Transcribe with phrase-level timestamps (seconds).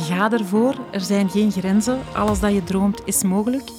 [0.00, 0.74] Ga ervoor.
[0.90, 1.98] Er zijn geen grenzen.
[2.12, 3.70] Alles dat je droomt is mogelijk.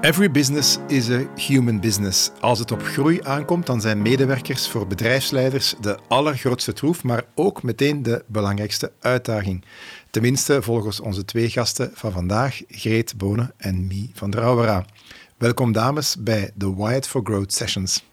[0.00, 2.30] Every business is a human business.
[2.40, 7.62] Als het op groei aankomt, dan zijn medewerkers voor bedrijfsleiders de allergrootste troef, maar ook
[7.62, 9.64] meteen de belangrijkste uitdaging.
[10.10, 14.84] Tenminste, volgens onze twee gasten van vandaag, Greet Bonen en Mie van Drouwera.
[15.36, 18.09] Welkom dames bij de Wired for Growth Sessions.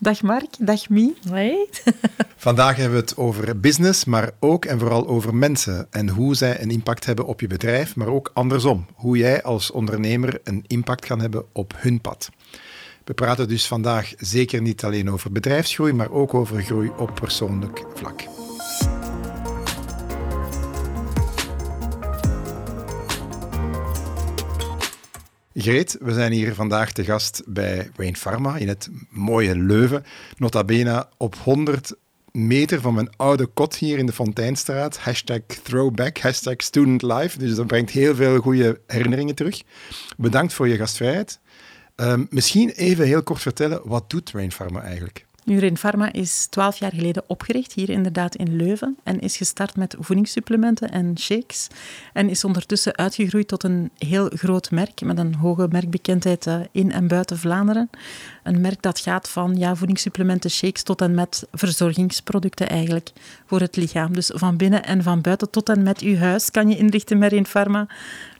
[0.00, 1.16] Dag Mark, dag Mie.
[1.28, 1.66] Hoi.
[2.36, 6.62] Vandaag hebben we het over business, maar ook en vooral over mensen en hoe zij
[6.62, 11.06] een impact hebben op je bedrijf, maar ook andersom, hoe jij als ondernemer een impact
[11.06, 12.30] kan hebben op hun pad.
[13.04, 17.84] We praten dus vandaag zeker niet alleen over bedrijfsgroei, maar ook over groei op persoonlijk
[17.94, 18.37] vlak.
[25.60, 30.04] Greet, we zijn hier vandaag te gast bij Wayne Pharma in het mooie Leuven.
[30.36, 31.94] Nota bene op 100
[32.32, 34.98] meter van mijn oude kot hier in de Fonteinstraat.
[34.98, 37.38] Hashtag throwback, hashtag student life.
[37.38, 39.62] Dus dat brengt heel veel goede herinneringen terug.
[40.16, 41.40] Bedankt voor je gastvrijheid.
[41.96, 45.26] Um, misschien even heel kort vertellen, wat doet Rain Pharma eigenlijk?
[45.48, 49.96] Nurin Pharma is twaalf jaar geleden opgericht, hier inderdaad in Leuven, en is gestart met
[49.98, 51.68] voedingssupplementen en shakes.
[52.12, 56.92] En is ondertussen uitgegroeid tot een heel groot merk, met een hoge merkbekendheid eh, in
[56.92, 57.90] en buiten Vlaanderen.
[58.48, 63.10] Een merk dat gaat van ja, voedingssupplementen, shakes, tot en met verzorgingsproducten eigenlijk
[63.46, 64.14] voor het lichaam.
[64.14, 67.32] Dus van binnen en van buiten tot en met uw huis kan je inrichten met
[67.32, 67.86] Rain Pharma.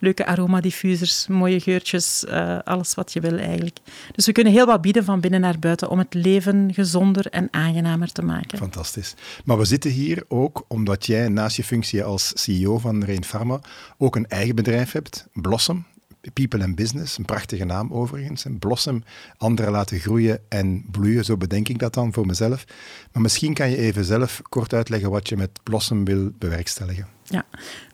[0.00, 3.78] Leuke aromadiffusers, mooie geurtjes, uh, alles wat je wil eigenlijk.
[4.12, 7.26] Dus we kunnen heel wat bieden van binnen naar buiten om het leven gezond gezonder
[7.26, 8.58] en aangenamer te maken.
[8.58, 9.14] Fantastisch.
[9.44, 13.60] Maar we zitten hier ook omdat jij naast je functie als CEO van Rain Pharma
[13.98, 15.84] ook een eigen bedrijf hebt, Blossom.
[16.32, 18.44] People and Business, een prachtige naam overigens.
[18.44, 19.02] En Blossom,
[19.36, 22.64] anderen laten groeien en bloeien, zo bedenk ik dat dan voor mezelf.
[23.12, 27.17] Maar misschien kan je even zelf kort uitleggen wat je met Blossom wil bewerkstelligen.
[27.30, 27.44] Ja,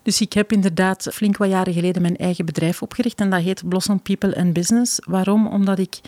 [0.03, 3.69] dus ik heb inderdaad flink wat jaren geleden mijn eigen bedrijf opgericht en dat heet
[3.69, 4.99] Blossom People and Business.
[5.05, 5.47] Waarom?
[5.47, 5.99] Omdat ik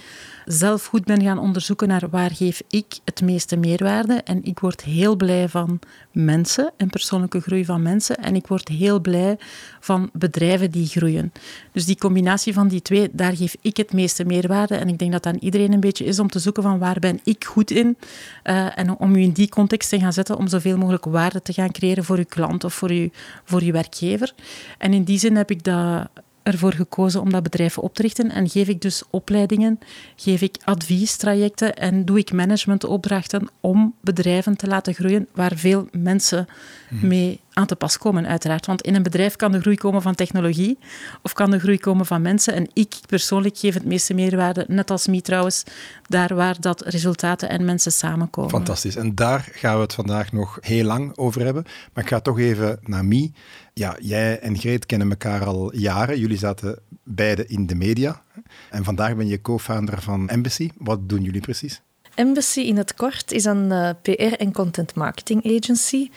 [0.46, 4.14] zelf goed ben gaan onderzoeken naar waar geef ik het meeste meerwaarde.
[4.14, 5.80] En ik word heel blij van
[6.12, 8.18] mensen en persoonlijke groei van mensen.
[8.18, 9.38] En ik word heel blij
[9.80, 11.32] van bedrijven die groeien.
[11.72, 14.76] Dus die combinatie van die twee, daar geef ik het meeste meerwaarde.
[14.76, 17.20] En ik denk dat aan iedereen een beetje is om te zoeken van waar ben
[17.24, 17.98] ik goed in.
[18.44, 21.54] Uh, en om u in die context te gaan zetten om zoveel mogelijk waarde te
[21.54, 23.10] gaan creëren voor uw klant of voor uw,
[23.44, 24.34] voor uw werkgever.
[24.78, 26.08] En in die zin heb ik dat
[26.48, 29.80] ervoor gekozen om dat bedrijf op te richten en geef ik dus opleidingen,
[30.16, 36.48] geef ik adviestrajecten en doe ik managementopdrachten om bedrijven te laten groeien waar veel mensen.
[36.90, 38.66] Mee aan te pas komen, uiteraard.
[38.66, 40.78] Want in een bedrijf kan de groei komen van technologie
[41.22, 42.54] of kan de groei komen van mensen.
[42.54, 45.64] En ik persoonlijk geef het meeste meerwaarde, net als Mie trouwens,
[46.08, 48.50] daar waar dat resultaten en mensen samenkomen.
[48.50, 48.96] Fantastisch.
[48.96, 51.64] En daar gaan we het vandaag nog heel lang over hebben.
[51.94, 53.34] Maar ik ga toch even naar Mie.
[53.74, 56.20] Ja, jij en Greet kennen elkaar al jaren.
[56.20, 58.22] Jullie zaten beide in de media.
[58.70, 60.70] En vandaag ben je co-founder van Embassy.
[60.78, 61.82] Wat doen jullie precies?
[62.18, 66.10] Embassy in het kort is een uh, PR- en content marketing agency.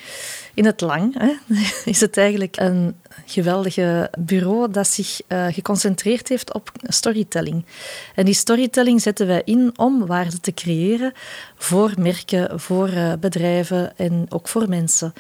[0.54, 1.32] In het lang hè,
[1.92, 2.96] is het eigenlijk een
[3.26, 7.64] geweldige bureau dat zich uh, geconcentreerd heeft op storytelling.
[8.14, 11.12] En die storytelling zetten wij in om waarde te creëren
[11.56, 15.12] voor merken, voor uh, bedrijven en ook voor mensen.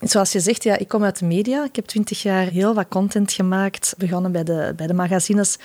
[0.00, 1.64] Zoals je zegt, ja, ik kom uit de media.
[1.64, 5.58] Ik heb twintig jaar heel wat content gemaakt, begonnen bij de, bij de magazines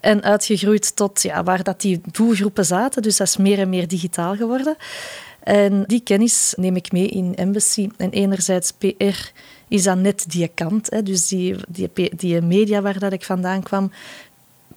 [0.00, 3.02] en uitgegroeid tot ja, waar dat die doelgroepen zaten.
[3.02, 4.76] Dus dat is meer en meer digitaal geworden.
[5.42, 7.88] En die kennis neem ik mee in Embassy.
[7.96, 9.30] En enerzijds PR
[9.68, 10.90] is dan net die kant.
[10.90, 11.02] Hè.
[11.02, 13.92] Dus die, die, die media waar dat ik vandaan kwam,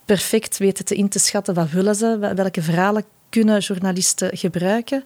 [0.05, 5.03] perfect weten te in te schatten wat willen ze, welke verhalen kunnen journalisten gebruiken.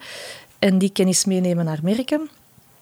[0.59, 2.29] En die kennis meenemen naar merken.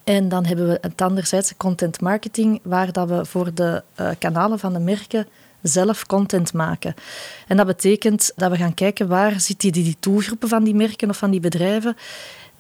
[0.04, 4.60] En dan hebben we het anderzijds content marketing, waar dat we voor de uh, kanalen
[4.60, 5.28] van de merken
[5.64, 6.94] zelf content maken.
[7.48, 11.10] En dat betekent dat we gaan kijken waar zitten die, die doelgroepen van die merken
[11.10, 11.96] of van die bedrijven.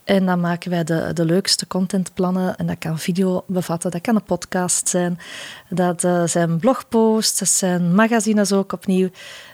[0.03, 2.55] En dan maken wij de, de leukste contentplannen.
[2.55, 5.19] En dat kan video bevatten, dat kan een podcast zijn.
[5.69, 9.09] Dat uh, zijn blogposts, dat zijn magazines ook opnieuw.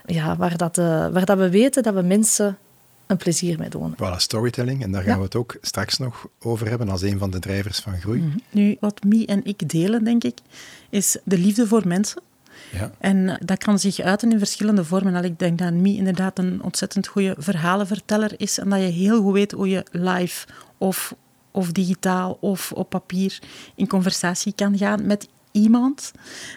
[0.06, 2.58] Ja, waar, dat, uh, waar dat we weten dat we mensen
[3.06, 3.94] een plezier mee doen.
[3.94, 4.82] Voilà, storytelling.
[4.82, 7.78] En daar gaan we het ook straks nog over hebben als een van de drijvers
[7.78, 8.20] van groei.
[8.20, 8.38] Mhm.
[8.50, 10.38] Nu, wat Mie en ik delen, denk ik,
[10.90, 12.22] is de liefde voor mensen.
[12.72, 12.90] Ja.
[12.98, 15.14] En dat kan zich uiten in verschillende vormen.
[15.14, 19.22] En ik denk dat Mie inderdaad een ontzettend goede verhalenverteller is en dat je heel
[19.22, 20.46] goed weet hoe je live
[20.78, 21.14] of,
[21.50, 23.38] of digitaal of op papier
[23.74, 26.12] in conversatie kan gaan met iemand.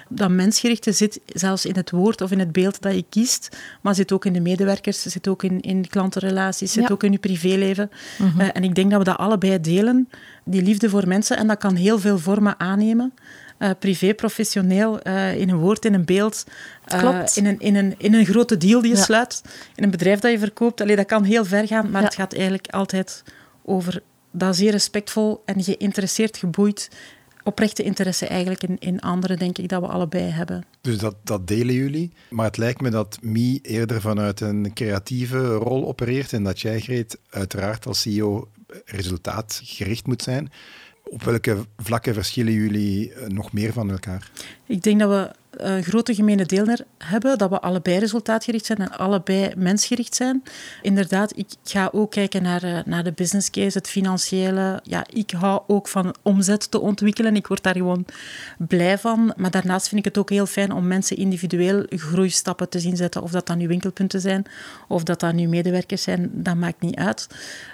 [0.10, 3.95] Dat mensgerichte zit zelfs in het woord of in het beeld dat je kiest, maar
[3.95, 7.92] zit ook in de medewerkers, zit ook in, in klantenrelaties, zit ook in je privéleven.
[8.18, 8.39] Mhm.
[8.39, 10.09] Eh, en ik denk dat we dat allebei delen,
[10.45, 11.38] die liefde voor mensen.
[11.38, 13.13] En dat kan heel veel vormen aannemen.
[13.63, 16.44] Uh, privé, professioneel, uh, in een woord, in een beeld.
[16.86, 17.38] Klopt.
[17.38, 19.42] In, een, in, een, in een grote deal die je sluit,
[19.75, 20.81] in een bedrijf dat je verkoopt.
[20.81, 23.24] Allee, dat kan heel ver gaan, maar het gaat eigenlijk altijd
[23.65, 24.01] over
[24.31, 26.89] dat zeer respectvol en geïnteresseerd, geboeid
[27.44, 30.66] oprechte interesse eigenlijk in, in anderen, denk ik, dat we allebei hebben.
[30.81, 32.12] Dus dat, dat delen jullie.
[32.30, 36.80] Maar het lijkt me dat Mie eerder vanuit een creatieve rol opereert en dat jij,
[36.80, 38.50] Greet, uiteraard als CEO
[38.86, 40.51] resultaatgericht moet zijn.
[41.04, 44.32] Op welke vlakken verschillen jullie eh, nog meer van elkaar?
[44.66, 48.98] Ik denk dat we een grote gemene deler hebben, dat we allebei resultaatgericht zijn en
[48.98, 50.44] allebei mensgericht zijn.
[50.82, 54.80] Inderdaad, ik ga ook kijken naar, eh, naar de business case, het financiële.
[54.84, 57.36] Ja, ik hou ook van omzet te ontwikkelen.
[57.36, 58.06] Ik word daar gewoon
[58.58, 59.34] blij van.
[59.38, 63.22] Maar daarnaast vind ik het ook heel fijn om mensen individueel groeistappen te zien zetten.
[63.22, 64.46] Of dat dan nu winkelpunten zijn,
[64.88, 67.28] of dat dat nu medewerkers zijn, dat maakt niet uit.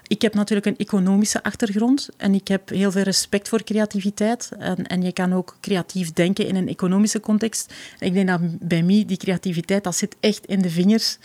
[0.07, 4.51] Ik heb natuurlijk een economische achtergrond en ik heb heel veel respect voor creativiteit.
[4.59, 7.68] En, en je kan ook creatief denken in een economische context.
[7.99, 11.17] Ik denk dat bij mij die creativiteit, dat zit echt in de vingers.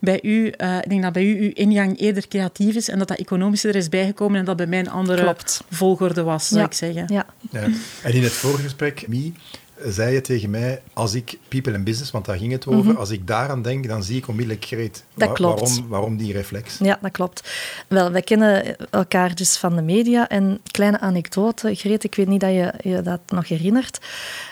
[0.00, 3.08] Bij u, uh, ik denk dat bij u uw ingang eerder creatief is en dat
[3.08, 5.64] dat economische er is bijgekomen en dat bij mij een andere Klopt.
[5.70, 7.04] volgorde was, zou ik zeggen.
[7.08, 7.26] Ja.
[7.50, 7.68] ja.
[8.02, 9.32] En in het vorige gesprek, Mie,
[9.84, 13.00] zei je tegen mij, als ik people and business, want daar ging het over, mhm.
[13.00, 15.04] als ik daaraan denk, dan zie ik onmiddellijk Greet.
[15.14, 15.60] Dat klopt.
[15.60, 16.78] Waarom, waarom die reflex?
[16.78, 17.50] Ja, dat klopt.
[17.88, 20.28] Wel, wij kennen elkaar dus van de media.
[20.28, 23.98] En kleine anekdote, Greet, ik weet niet dat je je dat nog herinnert,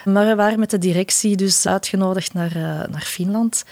[0.05, 3.63] maar we waren met de directie dus uitgenodigd naar, uh, naar Finland.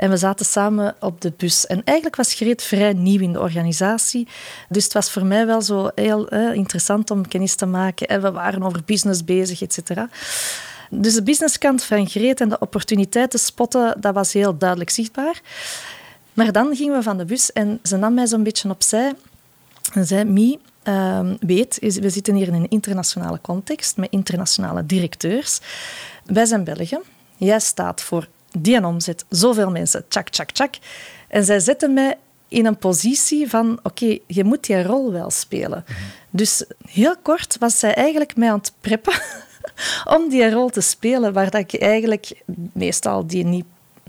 [0.00, 1.66] En we zaten samen op de bus.
[1.66, 4.28] En eigenlijk was Greet vrij nieuw in de organisatie.
[4.68, 8.06] Dus het was voor mij wel zo heel eh, interessant om kennis te maken.
[8.06, 10.08] En we waren over business bezig, et cetera.
[10.92, 15.40] Dus de businesskant van Greet en de opportuniteiten spotten, dat was heel duidelijk zichtbaar.
[16.32, 19.12] Maar dan gingen we van de bus en ze nam mij zo'n beetje opzij
[19.92, 25.60] en zei: Mie, uh, weet, we zitten hier in een internationale context met internationale directeurs.
[26.24, 27.02] Wij zijn Belgen.
[27.36, 28.28] Jij staat voor
[28.58, 30.74] die omzet, zoveel mensen, tjak, tjak, tjak.
[31.28, 35.84] En zij zetten mij in een positie van, oké, je moet die rol wel spelen.
[35.86, 35.98] Mhm.
[36.30, 39.14] Dus heel kort was zij eigenlijk mij aan het preppen
[40.04, 42.42] om die rol te spelen, waar dat ik eigenlijk
[42.72, 43.64] meestal die niet,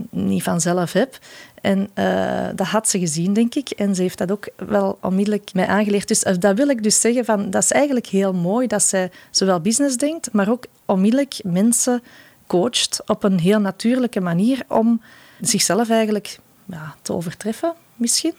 [0.10, 1.20] niet vanzelf heb.
[1.62, 3.70] En uh, dat had ze gezien, denk ik.
[3.70, 6.08] En ze heeft dat ook wel onmiddellijk mij aangeleerd.
[6.08, 9.12] Dus uh, dat wil ik dus zeggen, van, dat is eigenlijk heel mooi dat zij
[9.32, 12.04] zowel business denkt, maar ook onmiddellijk mensen
[12.48, 15.02] coacht op een heel natuurlijke manier om
[15.42, 18.34] zichzelf eigenlijk ja, te overtreffen, misschien.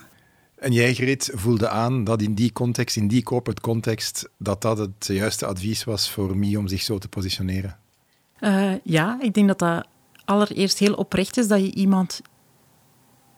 [0.62, 4.79] En jij, Greet, voelde aan dat in die context, in die corporate context, dat dat
[4.79, 7.79] het juiste advies was voor mij om zich zo te positioneren?
[8.41, 9.87] Uh, ja, ik denk dat dat
[10.25, 12.20] allereerst heel oprecht is dat je iemand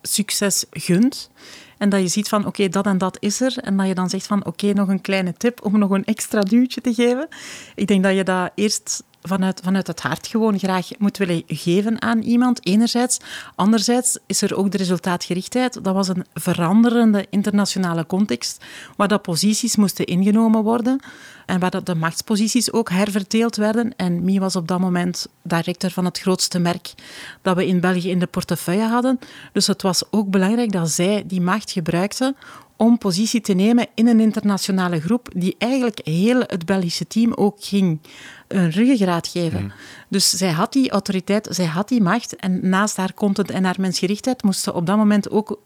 [0.02, 1.30] succes gunt.
[1.78, 3.58] En dat je ziet van, oké, dat en dat is er.
[3.58, 6.40] En dat je dan zegt van, oké, nog een kleine tip om nog een extra
[6.40, 7.28] duwtje te geven.
[7.74, 12.02] Ik denk dat je dat eerst vanuit, vanuit het hart gewoon graag moet willen geven
[12.02, 13.18] aan iemand, enerzijds.
[13.54, 15.84] Anderzijds is er ook de resultaatgerichtheid.
[15.84, 18.64] Dat was een veranderende internationale context,
[18.96, 21.00] waar dat posities moesten ingenomen worden
[21.46, 23.96] en waar dat de machtsposities ook herverdeeld werden.
[23.96, 26.94] En Mie was op dat moment directeur van het grootste merk
[27.42, 29.18] dat we in België in de portefeuille hadden.
[29.52, 32.34] Dus het was ook belangrijk dat zij die macht gebruikte
[32.76, 37.56] om positie te nemen in een internationale groep die eigenlijk heel het Belgische team ook
[37.60, 38.00] ging
[38.48, 39.64] een ruggengraat geven.
[39.64, 39.74] Mhm.
[40.08, 43.76] Dus zij had die autoriteit, zij had die macht en naast haar content en haar
[43.78, 45.58] mensgerichtheid moest ze op dat moment ook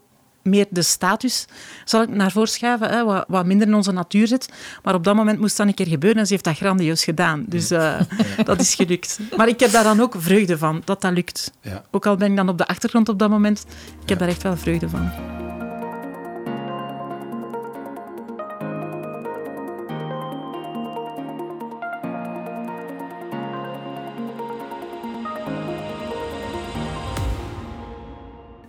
[0.48, 1.46] meer de status,
[1.84, 4.48] zal ik naar voorschuiven, hè, wat, wat, minder in onze natuur zit.
[4.82, 7.44] Maar op dat moment moest dat een keer gebeuren en ze heeft dat grandioos gedaan.
[7.46, 8.00] Dus uh,
[8.44, 9.18] dat is gelukt.
[9.36, 11.52] Maar ik heb daar dan ook vreugde van, dat dat lukt.
[11.60, 11.84] Ja.
[11.90, 13.66] Ook al ben ik dan op de achtergrond op dat moment,
[14.02, 15.37] ik heb daar echt wel vreugde van.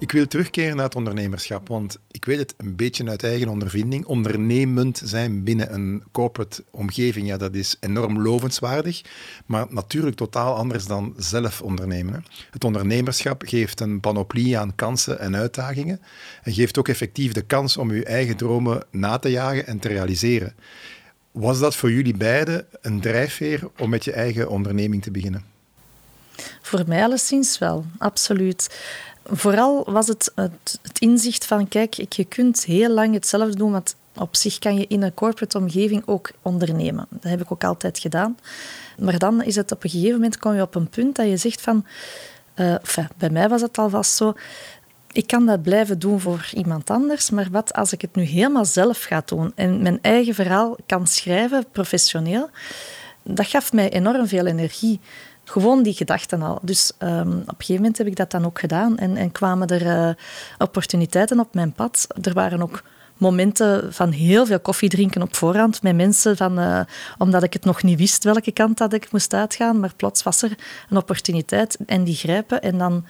[0.10, 4.06] Ik wil terugkeren naar het ondernemerschap, want ik weet het een beetje uit eigen ondervinding.
[4.06, 9.01] Ondernemend zijn binnen een corporate omgeving, ja, dat is enorm lovenswaardig,
[9.46, 12.25] maar natuurlijk totaal anders dan zelf ondernemen.
[12.51, 16.01] Het ondernemerschap geeft een panoplie aan kansen en uitdagingen
[16.44, 19.88] en geeft ook effectief de kans om uw eigen dromen na te jagen en te
[19.88, 20.56] realiseren.
[21.32, 25.58] Was dat voor jullie beiden een drijfveer om met je eigen onderneming te beginnen?
[26.62, 28.80] Voor mij alleszins wel, absoluut.
[29.32, 34.36] Vooral was het, het, inzicht van, kijk, je kunt heel lang hetzelfde doen wat op
[34.36, 37.08] zich kan je in een corporate omgeving ook ondernemen.
[37.10, 38.38] Dat heb ik ook altijd gedaan.
[38.98, 41.38] Maar dan is het op een gegeven moment kom je op een punt dat je
[41.38, 41.86] zegt van...
[42.56, 42.76] Uh,
[43.18, 44.34] bij mij was het alvast zo
[45.12, 48.66] ik kan dat blijven doen voor iemand anders, maar wat als ik het nu helemaal
[48.66, 52.50] zelf ga doen en mijn eigen verhaal kan schrijven, professioneel,
[53.24, 55.00] dat gaf mij enorm veel energie.
[55.50, 56.60] Gewoon die gedachten al.
[56.62, 59.68] Dus um, op een gegeven moment heb ik dat dan ook gedaan en, en kwamen
[59.68, 60.10] er uh,
[60.58, 62.08] opportuniteiten op mijn pad.
[62.22, 62.84] Er waren ook
[63.18, 66.79] momenten van heel veel koffie drinken op voorhand met mensen, van, uh,
[67.18, 69.79] omdat ik het nog niet wist welke kant dat ik moest uitgaan.
[69.79, 70.51] Maar plots was er
[70.89, 72.62] een opportuniteit en die grijpen.
[72.62, 73.06] En dan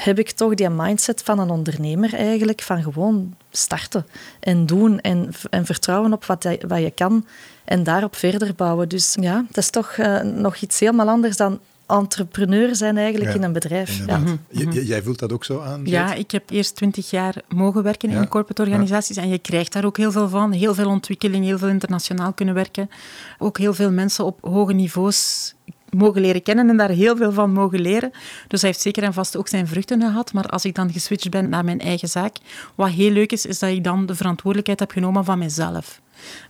[0.00, 4.06] heb ik toch die mindset van een ondernemer eigenlijk, van gewoon starten
[4.40, 7.26] en doen en, en vertrouwen op wat je, wat je kan
[7.64, 8.88] en daarop verder bouwen.
[8.88, 13.42] Dus ja, dat is toch uh, nog iets helemaal anders dan entrepreneur zijn eigenlijk in
[13.42, 14.06] een bedrijf.
[14.06, 14.18] Ja.
[14.18, 14.70] Mhm.
[14.70, 15.80] jij voelt dat ook zo aan?
[15.84, 19.84] Ja, ik heb eerst twintig jaar mogen werken in corporate organisaties en je krijgt daar
[19.84, 20.52] ook heel veel van.
[20.52, 22.90] Heel veel ontwikkeling, heel veel internationaal kunnen werken.
[23.38, 25.54] Ook heel veel mensen op hoge niveaus
[25.90, 28.10] mogen leren kennen en daar heel veel van mogen leren.
[28.48, 30.32] Dus hij heeft zeker en vast ook zijn vruchten gehad.
[30.32, 32.36] Maar als ik dan geswitcht ben naar mijn eigen zaak,
[32.74, 36.00] wat heel leuk is, is dat ik dan de verantwoordelijkheid heb genomen van mezelf.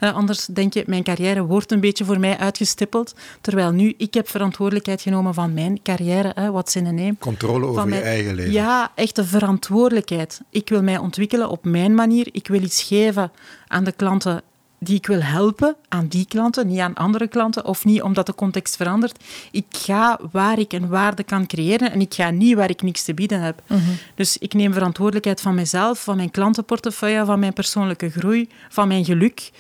[0.01, 3.15] Uh, anders denk je, mijn carrière wordt een beetje voor mij uitgestippeld.
[3.41, 6.51] Terwijl nu, ik heb verantwoordelijkheid genomen van mijn carrière.
[6.53, 7.17] Wat in een name.
[7.19, 8.53] Controle over je eigen leven.
[8.53, 10.41] Ja, echte verantwoordelijkheid.
[10.51, 12.29] Ik wil mij ontwikkelen op mijn manier.
[12.33, 13.33] Ik wil iets geven
[13.67, 14.43] aan de klanten
[14.79, 18.35] die ik wil helpen aan die klanten, niet aan andere klanten, of niet omdat de
[18.35, 19.25] context verandert.
[19.51, 23.03] Ik ga waar ik een waarde kan creëren en ik ga niet waar ik niks
[23.05, 23.63] te bieden heb.
[23.67, 23.81] Mhm.
[24.15, 29.05] Dus ik neem verantwoordelijkheid van mezelf, van mijn klantenportefeuille, van mijn persoonlijke groei, van mijn
[29.05, 29.51] geluk,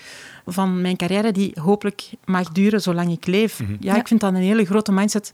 [0.46, 3.60] van mijn carrière die hopelijk mag duren zolang ik leef.
[3.60, 3.76] Mhm.
[3.80, 5.30] ja, ik vind dat een hele grote mindset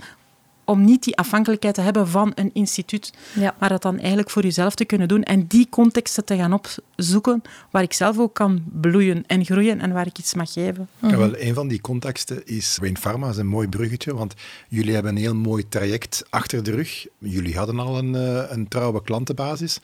[0.65, 3.13] om niet die afhankelijkheid te hebben van een instituut,
[3.59, 7.43] maar dat dan eigenlijk voor jezelf te kunnen doen en die contexten te gaan opzoeken
[7.71, 10.89] waar ik zelf ook kan bloeien en groeien en waar ik iets mag geven.
[10.99, 14.35] Ja, wel, een van die contexten is Wayne Pharma, is een mooi bruggetje, want
[14.69, 17.07] jullie hebben een heel mooi traject achter de rug.
[17.19, 19.77] Jullie hadden al een, eh, een trouwe klantenbasis.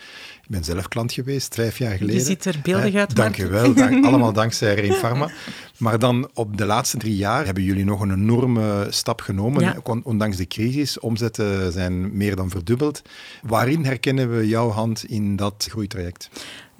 [0.42, 2.20] Ik ben zelf klant geweest, vijf jaar geleden.
[2.20, 3.16] Je ziet er beeldig uit.
[3.16, 5.30] Dank je wel, dank, allemaal dankzij Wayne Pharma.
[5.76, 10.36] Maar dan op de laatste drie jaar hebben jullie nog een enorme stap genomen, ondanks
[10.36, 10.69] de crisis
[11.00, 13.02] Omzetten zijn meer dan verdubbeld.
[13.42, 16.30] Waarin herkennen we jouw hand in dat groeitraject?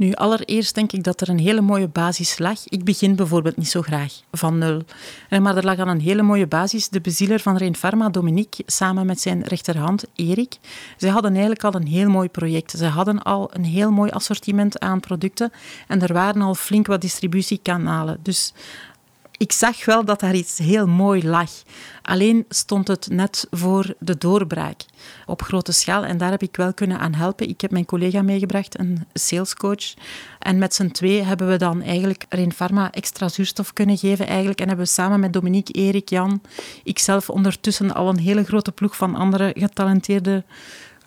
[0.01, 2.59] Nu, allereerst denk ik dat er een hele mooie basis lag.
[2.69, 4.83] Ik begin bijvoorbeeld niet zo graag van nul.
[5.29, 6.89] Eh, maar er lag al een hele mooie basis.
[6.89, 10.59] De bezieler van Rein Pharma, Dominique, samen met zijn rechterhand, Erik.
[10.97, 12.71] Zij hadden eigenlijk al een heel mooi project.
[12.71, 15.53] Ze hadden al een heel mooi assortiment aan producten.
[15.87, 18.19] En er waren al flink wat distributiekanalen.
[18.23, 18.53] Dus
[19.41, 21.51] ik zag wel dat daar iets heel mooi lag.
[22.03, 24.85] Alleen stond het net voor de doorbraak
[25.27, 26.05] op grote schaal.
[26.05, 27.49] En daar heb ik wel kunnen aan helpen.
[27.49, 29.95] Ik heb mijn collega meegebracht, een salescoach.
[30.39, 34.27] En met z'n twee hebben we dan eigenlijk Rein Pharma extra zuurstof kunnen geven.
[34.27, 34.61] Eigenlijk.
[34.61, 36.43] En hebben we samen met Dominique, Erik, Jan,
[36.85, 40.45] ikzelf ondertussen al een hele grote ploeg van andere getalenteerde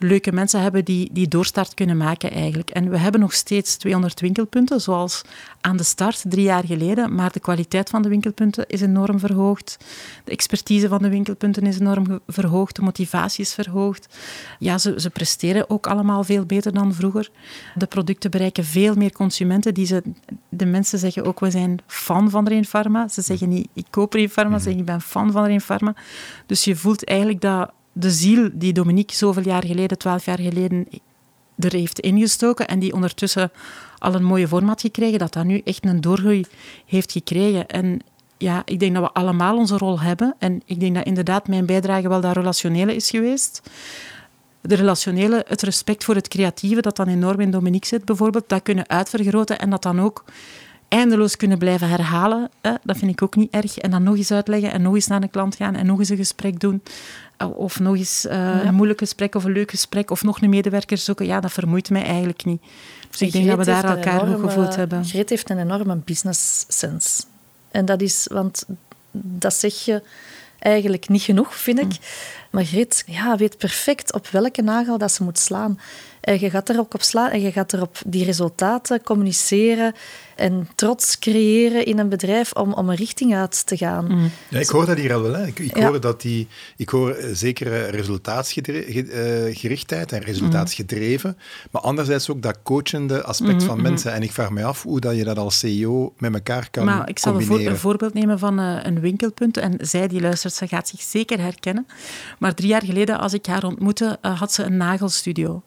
[0.03, 2.69] leuke mensen hebben die die doorstart kunnen maken eigenlijk.
[2.69, 5.21] En we hebben nog steeds 200 winkelpunten, zoals
[5.61, 9.77] aan de start drie jaar geleden, maar de kwaliteit van de winkelpunten is enorm verhoogd.
[10.23, 14.17] De expertise van de winkelpunten is enorm verhoogd, de motivatie is verhoogd.
[14.59, 17.29] Ja, ze, ze presteren ook allemaal veel beter dan vroeger.
[17.75, 19.73] De producten bereiken veel meer consumenten.
[19.73, 20.03] Die ze,
[20.49, 23.07] de mensen zeggen ook, we zijn fan van Rein Pharma.
[23.07, 25.95] Ze zeggen niet, ik koop Rein Pharma, ze zeggen, ik ben fan van Rein Pharma.
[26.45, 30.87] Dus je voelt eigenlijk dat de ziel die Dominique zoveel jaar geleden, twaalf jaar geleden,
[31.59, 33.51] er heeft ingestoken en die ondertussen
[33.97, 36.45] al een mooie vorm had gekregen, dat dat nu echt een doorgroei
[36.85, 37.67] heeft gekregen.
[37.67, 37.99] En
[38.37, 40.35] ja, ik denk dat we allemaal onze rol hebben.
[40.39, 43.61] En ik denk dat inderdaad mijn bijdrage wel dat relationele is geweest.
[44.61, 48.63] De relationele, het respect voor het creatieve, dat dan enorm in Dominique zit bijvoorbeeld, dat
[48.63, 50.23] kunnen uitvergroten en dat dan ook
[50.87, 52.49] eindeloos kunnen blijven herhalen.
[52.61, 53.77] Dat vind ik ook niet erg.
[53.77, 56.09] En dan nog eens uitleggen en nog eens naar de klant gaan en nog eens
[56.09, 56.81] een gesprek doen.
[57.55, 60.97] Of nog eens uh, een moeilijk gesprek of een leuk gesprek of nog een medewerker
[60.97, 61.25] zoeken.
[61.25, 62.61] Ja, dat vermoeit mij eigenlijk niet.
[63.09, 65.05] Dus ik denk dat we daar elkaar enorme, goed gevoeld hebben.
[65.05, 67.23] Greet heeft een enorme business sense.
[67.71, 68.65] En dat is, want
[69.11, 70.01] dat zeg je
[70.59, 71.85] eigenlijk niet genoeg, vind ik.
[71.85, 71.97] Mm.
[72.49, 75.79] Maar Greet ja, weet perfect op welke nagel dat ze moet slaan.
[76.23, 79.93] En je gaat er ook op slaan en je gaat erop die resultaten communiceren
[80.35, 84.05] en trots creëren in een bedrijf om, om een richting uit te gaan.
[84.05, 84.29] Mm.
[84.49, 85.33] Ja, ik hoor dat hier al wel.
[85.33, 85.45] Hè.
[85.45, 91.37] Ik, ik hoor dat die, ik hoor zekere resultaatsgerichtheid en resultaatsgedreven,
[91.71, 94.13] maar anderzijds ook dat coachende aspect mhm, van mensen.
[94.13, 97.09] En ik vraag me af hoe dat je dat als CEO met elkaar kan maar
[97.09, 97.71] ik zal combineren.
[97.71, 99.57] een, voorbeeld nemen van een winkelpunt.
[99.57, 101.87] En zij die luistert, ze gaat zich zeker herkennen.
[102.39, 105.63] Maar drie jaar geleden, als ik haar ontmoette, had ze een nagelstudio.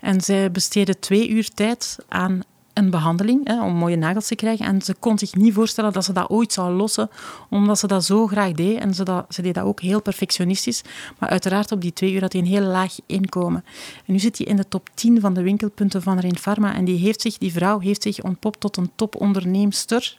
[0.00, 4.66] En zij besteedde twee uur tijd aan een behandeling hè, om mooie nagels te krijgen.
[4.66, 7.10] En ze kon zich niet voorstellen dat ze dat ooit zou lossen,
[7.50, 8.78] omdat ze dat zo graag deed.
[8.78, 10.82] En ze, dat, ze deed dat ook heel perfectionistisch.
[11.18, 13.64] Maar uiteraard op die twee uur had hij een heel laag inkomen.
[14.06, 16.74] En nu zit hij in de top 10 van de winkelpunten van Rain Pharma.
[16.74, 20.18] En die, heeft zich, die vrouw heeft zich ontpopt tot een toponderneemster.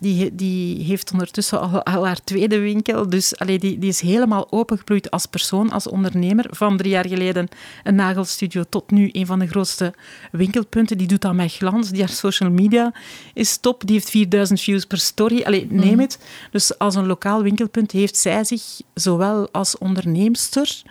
[0.00, 3.08] Die, die heeft ondertussen al, al, haar tweede winkel.
[3.08, 6.46] Dus allee, die, die is helemaal opengebloeid als persoon, als ondernemer.
[6.50, 7.48] Van drie jaar geleden
[7.84, 9.94] een nagelstudio tot nu een van de grootste
[10.32, 10.98] winkelpunten.
[10.98, 11.90] Die doet dat met glans.
[11.90, 12.92] Die haar social media
[13.34, 13.86] is top.
[13.86, 15.42] Die heeft 4000 views per story.
[15.42, 16.00] Allee, neem mhm.
[16.00, 16.18] het.
[16.50, 18.62] Dus als een lokaal winkelpunt heeft zij zich
[18.94, 20.82] zowel als onderneemster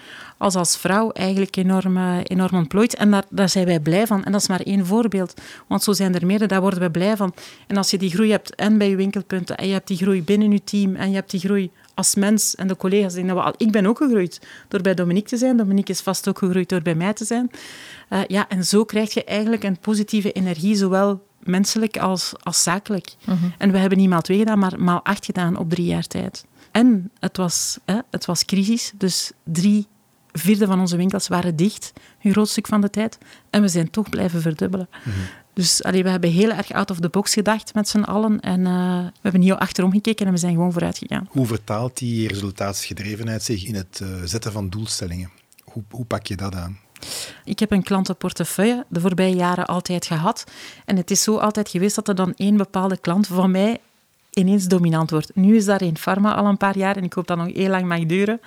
[0.44, 2.96] als als vrouw eigenlijk enorm, eh, enorm ontplooit.
[2.96, 4.24] En daar, daar zijn wij blij van.
[4.24, 5.34] En dat is maar één voorbeeld.
[5.68, 7.34] Want zo zijn er meerdere, daar worden we blij van.
[7.68, 10.24] En als je die groei hebt en bij je winkelpunten, en je hebt die groei
[10.24, 13.14] binnen je team, en je hebt die groei als mens en de collega's.
[13.14, 15.58] Dat we al, ik ben ook gegroeid door bij Dominique te zijn.
[15.58, 17.52] Dominique is vast ook gegroeid door bij mij te zijn.
[18.10, 23.16] Uh, ja, en zo krijg je eigenlijk een positieve energie, zowel menselijk als, als zakelijk.
[23.26, 23.38] Mhm.
[23.58, 26.46] En we hebben niet maal twee gedaan, maar maal acht gedaan op drie jaar tijd.
[26.72, 29.88] En het was, hè, het was crisis, dus drie
[30.34, 33.18] vierde van onze winkels waren dicht, een groot stuk van de tijd.
[33.50, 34.88] En we zijn toch blijven verdubbelen.
[35.04, 35.18] Mhm.
[35.54, 38.40] Dus allee, we hebben heel erg out of the box gedacht met z'n allen.
[38.40, 41.28] En uh, we hebben niet achterom gekeken en we zijn gewoon vooruit gegaan.
[41.30, 45.30] Hoe vertaalt die resultaatsgedrevenheid zich in het uh, zetten van doelstellingen?
[45.64, 46.78] Hoe, hoe pak je dat aan?
[47.46, 50.44] Ik heb een klantenportefeuille de voorbije jaren altijd gehad.
[50.86, 53.80] En het is zo altijd geweest dat er dan één bepaalde klant van mij
[54.30, 55.32] ineens dominant wordt.
[55.36, 57.70] Nu is daar een pharma al een paar jaar en ik hoop dat nog heel
[57.70, 58.42] lang mag duren.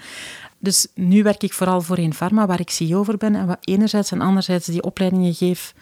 [0.58, 3.34] Dus nu werk ik vooral voor een pharma, waar ik CEO over ben.
[3.34, 5.74] En wat enerzijds en anderzijds die opleidingen geef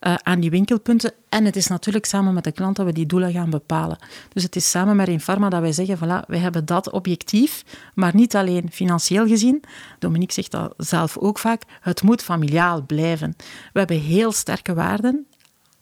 [0.00, 1.12] uh, aan die winkelpunten.
[1.28, 3.98] En het is natuurlijk samen met de klant dat we die doelen gaan bepalen.
[4.32, 7.64] Dus het is samen met een pharma dat wij zeggen, voilà, wij hebben dat objectief,
[7.94, 9.62] maar niet alleen financieel gezien.
[9.98, 13.36] Dominique zegt dat zelf ook vaak, het moet familiaal blijven.
[13.72, 15.26] We hebben heel sterke waarden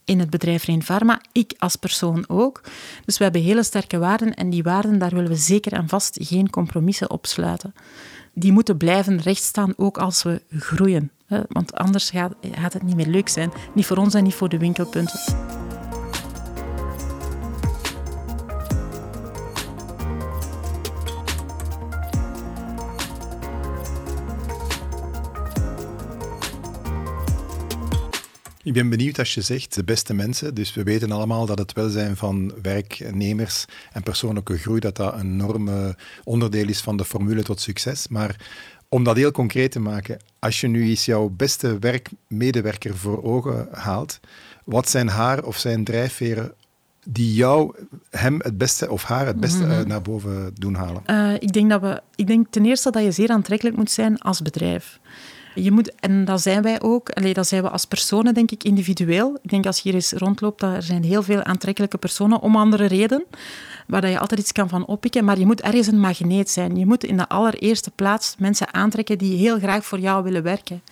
[0.04, 2.62] in het bedrijf Reen Pharma, ik als persoon ook.
[3.04, 6.18] Dus we hebben hele sterke waarden en die waarden, daar willen we zeker en vast
[6.20, 7.74] geen compromissen op sluiten
[8.38, 11.10] die moeten blijven rechtstaan, ook als we groeien.
[11.48, 13.52] Want anders gaat, gaat het niet meer leuk zijn.
[13.74, 15.20] Niet voor ons en niet voor de winkelpunten.
[28.68, 30.54] Ik ben benieuwd als je zegt de beste mensen.
[30.54, 35.32] Dus we weten allemaal dat het welzijn van werknemers en persoonlijke groei dat dat een
[35.32, 38.08] enorm onderdeel is van de formule tot succes.
[38.08, 38.36] Maar
[38.88, 43.68] om dat heel concreet te maken, als je nu eens jouw beste werkmedewerker voor ogen
[43.70, 44.20] haalt,
[44.64, 46.52] wat zijn haar of zijn drijfveren
[47.04, 47.74] die jou,
[48.10, 49.88] hem het beste of haar het beste mhm.
[49.88, 51.02] naar boven doen halen?
[51.06, 54.18] Uh, ik, denk dat we, ik denk ten eerste dat je zeer aantrekkelijk moet zijn
[54.18, 54.98] als bedrijf.
[55.62, 58.64] Je moet, en dat zijn wij ook, allee, dat zijn we als personen, denk ik,
[58.64, 59.38] individueel.
[59.42, 62.86] Ik denk als je hier eens rondloopt, er zijn heel veel aantrekkelijke personen om andere
[62.86, 63.24] redenen,
[63.86, 65.24] waar je altijd iets kan van oppikken.
[65.24, 66.76] Maar je moet ergens een magneet zijn.
[66.76, 70.82] Je moet in de allereerste plaats mensen aantrekken die heel graag voor jou willen werken.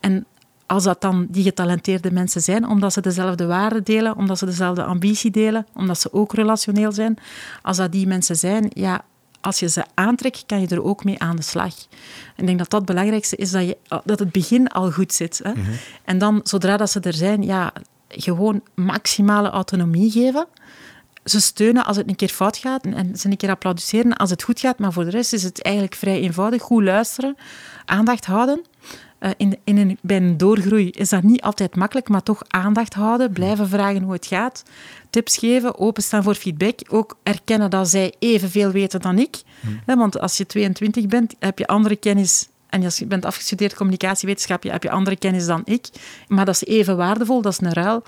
[0.00, 0.26] En
[0.66, 4.84] als dat dan die getalenteerde mensen zijn, omdat ze dezelfde waarden delen, omdat ze dezelfde
[4.84, 7.18] ambitie delen, omdat ze ook relationeel zijn,
[7.62, 9.04] als dat die mensen zijn, ja,
[9.40, 11.74] als je ze aantrekt, kan je er ook mee aan de slag.
[12.36, 15.40] Ik denk dat dat het belangrijkste is, dat, je, dat het begin al goed zit.
[15.42, 15.50] Hè?
[15.50, 15.70] Mhm.
[16.04, 17.72] En dan, zodra dat ze er zijn, ja,
[18.08, 20.46] gewoon maximale autonomie geven.
[21.24, 24.42] Ze steunen als het een keer fout gaat en ze een keer applaudisseren als het
[24.42, 24.78] goed gaat.
[24.78, 26.62] Maar voor de rest is het eigenlijk vrij eenvoudig.
[26.62, 27.36] Goed luisteren,
[27.84, 28.64] aandacht houden.
[29.26, 32.94] Uh, in, in een, bij een doorgroei is dat niet altijd makkelijk, maar toch aandacht
[32.94, 34.62] houden, blijven vragen hoe het gaat,
[35.10, 39.42] tips geven, openstaan voor feedback, ook erkennen dat zij evenveel weten dan ik.
[39.60, 39.96] Hmm.
[39.96, 44.62] want als je 22 bent, heb je andere kennis en als je bent afgestudeerd communicatiewetenschap,
[44.62, 45.88] heb je andere kennis dan ik.
[46.28, 48.02] Maar dat is even waardevol, dat is een ruil.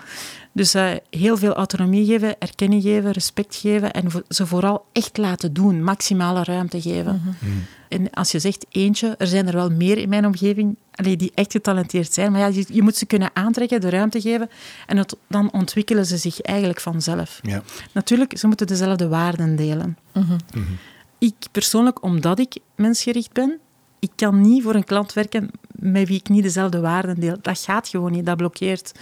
[0.53, 5.53] Dus uh, heel veel autonomie geven, erkenning geven, respect geven en ze vooral echt laten
[5.53, 7.23] doen, maximale ruimte geven.
[7.25, 7.51] Mhm.
[7.51, 7.59] Mhm.
[7.89, 11.33] En als je zegt eentje, er zijn er wel meer in mijn omgeving allee, die
[11.35, 12.33] echt getalenteerd zijn.
[12.33, 14.51] Maar ja, je, je, moet ze kunnen aantrekken, de ruimte geven
[14.87, 17.41] en het, dan ontwikkelen ze zich eigenlijk vanzelf.
[17.43, 17.63] Ja.
[17.93, 19.99] Natuurlijk, ze moeten dezelfde waarden delen.
[20.13, 20.37] Mhm.
[21.19, 23.59] Ik persoonlijk, omdat ik mensgericht ben,
[23.99, 27.37] ik kan niet voor een klant werken met wie ik niet dezelfde waarden deel.
[27.43, 28.93] Dat gaat gewoon niet, dat blokkeert.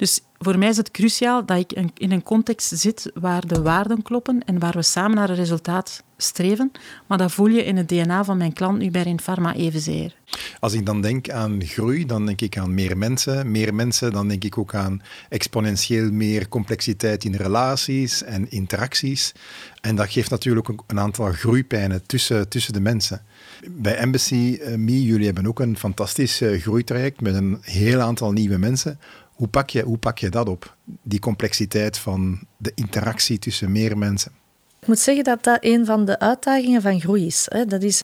[0.00, 4.02] Dus voor mij is het cruciaal dat ik in een context zit waar de waarden
[4.02, 6.72] kloppen en waar we samen naar een resultaat streven.
[7.06, 10.14] Maar dat voel je in het DNA van mijn klant nu bij Infarma evenzeer.
[10.60, 13.50] Als ik dan denk aan groei, dan denk ik aan meer mensen.
[13.50, 19.32] Meer mensen, dan denk ik ook aan exponentieel meer complexiteit in relaties en interacties.
[19.80, 23.22] En dat geeft natuurlijk een aantal groeipijnen tussen, tussen de mensen.
[23.70, 28.32] Bij Embassy uh, Me, jullie hebben ook een fantastisch uh, groeitraject met een heel aantal
[28.32, 28.98] nieuwe mensen.
[29.40, 30.76] Hoe pak, je, hoe pak je dat op?
[31.02, 34.32] Die complexiteit van de interactie tussen meer mensen.
[34.80, 37.48] Ik moet zeggen dat dat een van de uitdagingen van groei is.
[37.66, 38.02] Dat is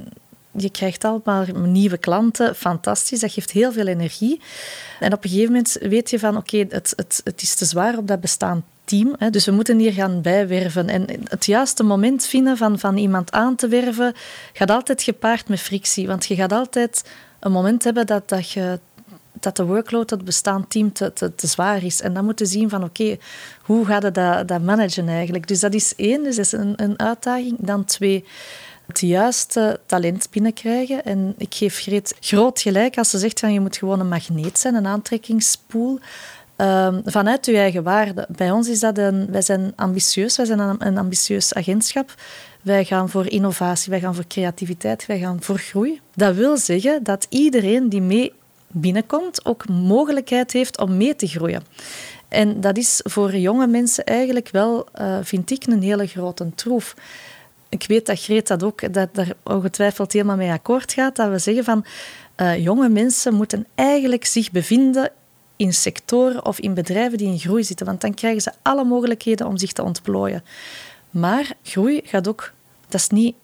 [0.57, 4.41] je krijgt allemaal nieuwe klanten, fantastisch, dat geeft heel veel energie.
[5.01, 7.99] En op een gegeven moment weet je van oké, het, het, het is te zwaar
[7.99, 10.89] op dat bestaand team, hè, dus we moeten hier gaan bijwerven.
[10.89, 14.15] En het juiste moment vinden van, van iemand aan te werven,
[14.53, 17.05] gaat altijd gepaard met frictie, want je gaat altijd
[17.41, 18.79] een moment hebben dat, dat je
[19.41, 22.01] dat de workload, het bestaand team, te, te, zwaar is.
[22.01, 23.17] En dan moeten zien van, oké,
[23.63, 25.49] hoe gaat dat, dat managen eigenlijk?
[25.49, 27.57] Dus dat is één, dus dat is een, een uitdaging.
[27.59, 28.25] Dan twee,
[28.87, 31.05] het juiste talent binnenkrijgen.
[31.05, 34.59] En ik geef Greet groot gelijk als ze zegt van je moet gewoon een magneet
[34.59, 35.99] zijn, een aantrekkingspoel.
[36.57, 38.27] Um, vanuit je eigen waarde.
[38.29, 39.31] Bij ons is dat een...
[39.31, 42.15] Wij zijn ambitieus, wij zijn een, ambitieus agentschap.
[42.63, 46.01] Wij gaan voor innovatie, wij gaan voor creativiteit, wij gaan voor groei.
[46.15, 48.33] Dat wil zeggen dat iedereen die mee
[48.81, 51.63] binnenkomt ook mogelijkheid heeft om mee te groeien.
[52.29, 56.95] En dat is voor jonge mensen eigenlijk wel, uh, vind ik, een hele grote troef
[57.69, 61.39] ik weet dat Greet dat ook dat daar ongetwijfeld helemaal mee akkoord gaat, dat we
[61.39, 61.85] zeggen van
[62.37, 65.11] uh, jonge mensen moeten eigenlijk zich bevinden
[65.57, 69.47] in sectoren of in bedrijven die in groei zitten, want dan krijgen ze alle mogelijkheden
[69.47, 70.45] om zich te ontplooien.
[71.11, 72.53] Maar groei gaat ook
[72.89, 73.35] dat is, niet,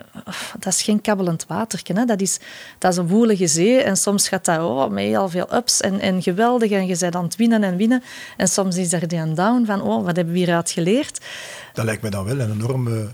[0.58, 1.96] dat is geen kabbelend waterken.
[1.96, 2.04] Hè.
[2.04, 2.38] Dat, is,
[2.78, 6.00] dat is een woelige zee en soms gaat dat oh, met heel veel ups en,
[6.00, 8.02] en geweldig en je bent aan het winnen en winnen.
[8.36, 11.20] En soms is er die een down van oh, wat hebben we hieruit geleerd?
[11.72, 13.08] Dat lijkt me dan wel een enorme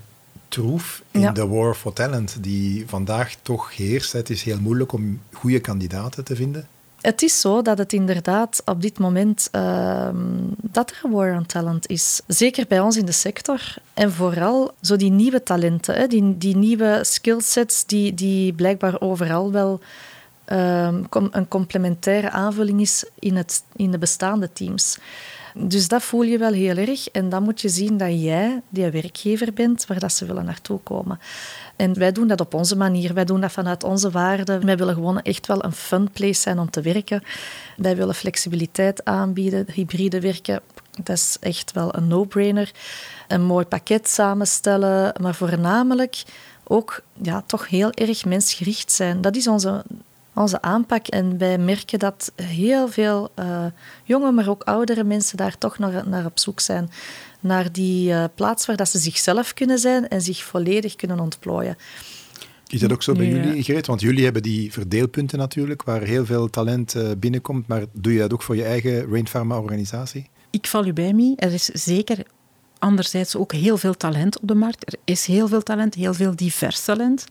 [0.49, 4.13] troef in de war for talent die vandaag toch heerst.
[4.13, 6.69] Het is heel moeilijk om goede kandidaten te vinden.
[7.09, 10.09] Het is zo dat het inderdaad op dit moment uh,
[10.63, 12.21] dat er war on talent is.
[12.27, 13.75] Zeker bij ons in de sector.
[13.95, 19.53] En vooral zo die nieuwe talenten, hè, die, die nieuwe skillsets die, die blijkbaar overal
[19.53, 19.81] wel
[20.53, 20.89] uh,
[21.31, 24.99] een complementaire aanvulling is in, het, in de bestaande teams.
[25.55, 27.09] Dus dat voel je wel heel erg.
[27.09, 30.81] En dan moet je zien dat jij die werkgever bent waar dat ze willen naartoe
[30.81, 31.19] komen.
[31.77, 33.15] En wij doen dat op onze manier.
[33.15, 34.65] Wij doen dat vanuit onze waarden.
[34.65, 37.23] Wij willen gewoon echt wel een fun place zijn om te werken.
[37.77, 40.61] Wij willen flexibiliteit aanbieden, hybride werken.
[41.03, 42.71] Dat is echt wel een no-brainer.
[43.29, 46.23] Een mooi pakket samenstellen, maar voornamelijk
[46.65, 49.21] ook ja, toch heel erg mensgericht zijn.
[49.21, 49.85] Dat is onze
[50.39, 51.07] onze aanpak.
[51.07, 53.65] En wij merken dat heel veel uh,
[54.05, 56.91] jonge, maar ook oudere mensen daar toch naar, naar op zoek zijn.
[57.41, 61.77] Naar die uh, plaats waar dat ze zichzelf kunnen zijn en zich volledig kunnen ontplooien.
[62.67, 63.87] Is dat ook zo bij jullie, Greet?
[63.87, 67.67] Want jullie hebben die verdeelpunten natuurlijk, waar heel veel talent uh, binnenkomt.
[67.67, 70.29] Maar doe je dat ook voor je eigen Rain Pharma-organisatie?
[70.51, 71.33] Ik val u bij me.
[71.37, 72.23] Er is zeker
[72.79, 74.93] anderzijds ook heel veel talent op de markt.
[74.93, 77.25] Er is heel veel talent, heel veel divers talent.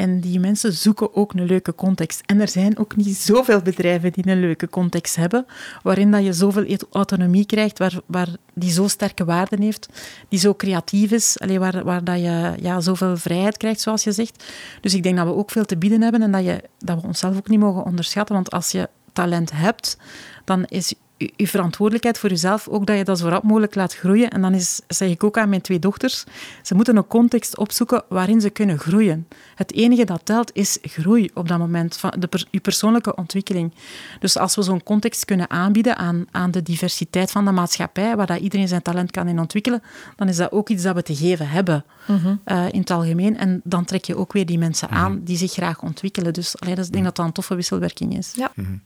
[0.00, 2.22] En die mensen zoeken ook een leuke context.
[2.26, 5.46] En er zijn ook niet zoveel bedrijven die een leuke context hebben,
[5.82, 9.88] waarin dat je zoveel autonomie krijgt, waar, waar die zo sterke waarden heeft,
[10.28, 14.12] die zo creatief is, alleen waar, waar dat je ja, zoveel vrijheid krijgt, zoals je
[14.12, 14.44] zegt.
[14.80, 17.06] Dus ik denk dat we ook veel te bieden hebben en dat, je, dat we
[17.06, 19.96] onszelf ook niet mogen onderschatten, want als je talent hebt,
[20.44, 20.94] dan is
[21.36, 24.30] je verantwoordelijkheid voor jezelf, ook dat je dat zo rap mogelijk laat groeien.
[24.30, 26.24] En dan is, zeg ik ook aan mijn twee dochters,
[26.62, 29.28] ze moeten een context opzoeken waarin ze kunnen groeien.
[29.54, 33.74] Het enige dat telt is groei op dat moment, van de je persoonlijke ontwikkeling.
[34.20, 38.26] Dus als we zo'n context kunnen aanbieden aan, aan de diversiteit van de maatschappij, waar
[38.26, 39.82] dat iedereen zijn talent kan in ontwikkelen,
[40.16, 42.34] dan is dat ook iets dat we te geven hebben mhm.
[42.44, 43.36] eh, in het algemeen.
[43.36, 45.24] En dan trek je ook weer die mensen aan mhm.
[45.24, 46.32] die zich graag ontwikkelen.
[46.32, 48.32] Dus allee, dat, ik denk dat dat een toffe wisselwerking is.
[48.34, 48.52] Ja.
[48.54, 48.76] Mhm.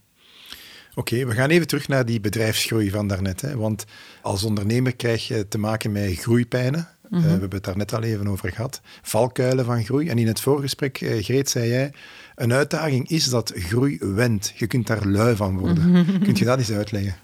[0.94, 3.40] Oké, we gaan even terug naar die bedrijfsgroei van daarnet.
[3.40, 3.56] Hè.
[3.56, 3.84] Want
[4.22, 6.88] als ondernemer krijg je te maken met groeipijnen.
[7.04, 7.22] Eh, mhm.
[7.22, 8.80] we hebben het daar net al even over gehad.
[9.02, 10.08] Valkuilen van groei.
[10.08, 11.92] En in het voorgesprek, uh, Greet, zei jij...
[12.34, 14.52] Een uitdaging is dat groei wendt.
[14.56, 15.88] Je kunt daar lui van worden.
[15.88, 17.14] Mm Kunt je dat eens uitleggen?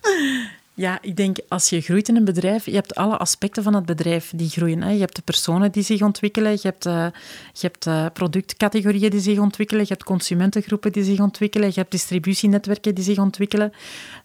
[0.74, 3.87] Ja, ik denk als je groeit in een bedrijf, je hebt alle aspecten van het
[3.87, 4.83] bedrijf die groeien.
[4.83, 4.90] Hè.
[4.90, 7.06] Je hebt de personen die zich ontwikkelen, je hebt, uh,
[7.52, 11.90] je hebt uh, productcategorieën die zich ontwikkelen, je hebt consumentengroepen die zich ontwikkelen, je hebt
[11.90, 13.72] distributienetwerken die zich ontwikkelen.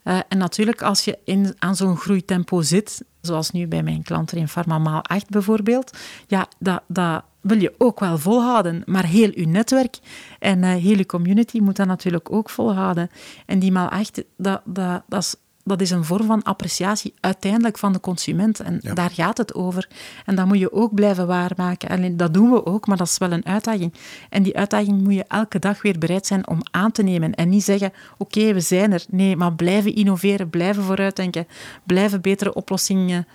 [0.03, 4.37] Uh, en natuurlijk, als je in, aan zo'n groeitempo zit, zoals nu bij mijn klanten
[4.37, 8.83] in Pharma 8 bijvoorbeeld, ja, dat, dat wil je ook wel volhouden.
[8.85, 9.97] Maar heel je netwerk
[10.39, 13.09] en heel je community moet dat natuurlijk ook volhouden.
[13.45, 17.77] En die maal 8, dat, dat, dat is dat is een vorm van appreciatie uiteindelijk
[17.77, 18.59] van de consument.
[18.59, 19.87] En daar gaat het over.
[20.25, 21.89] En dat moet je ook blijven waarmaken.
[21.89, 23.93] En dat doen we ook, maar dat is wel een uitdaging.
[24.29, 27.35] En die uitdaging moet je elke dag weer bereid zijn om aan te nemen.
[27.35, 29.05] En niet zeggen, oké, we zijn er.
[29.09, 31.47] Nee, maar blijven innoveren, blijven vooruitdenken,
[31.83, 33.27] blijven betere oplossingen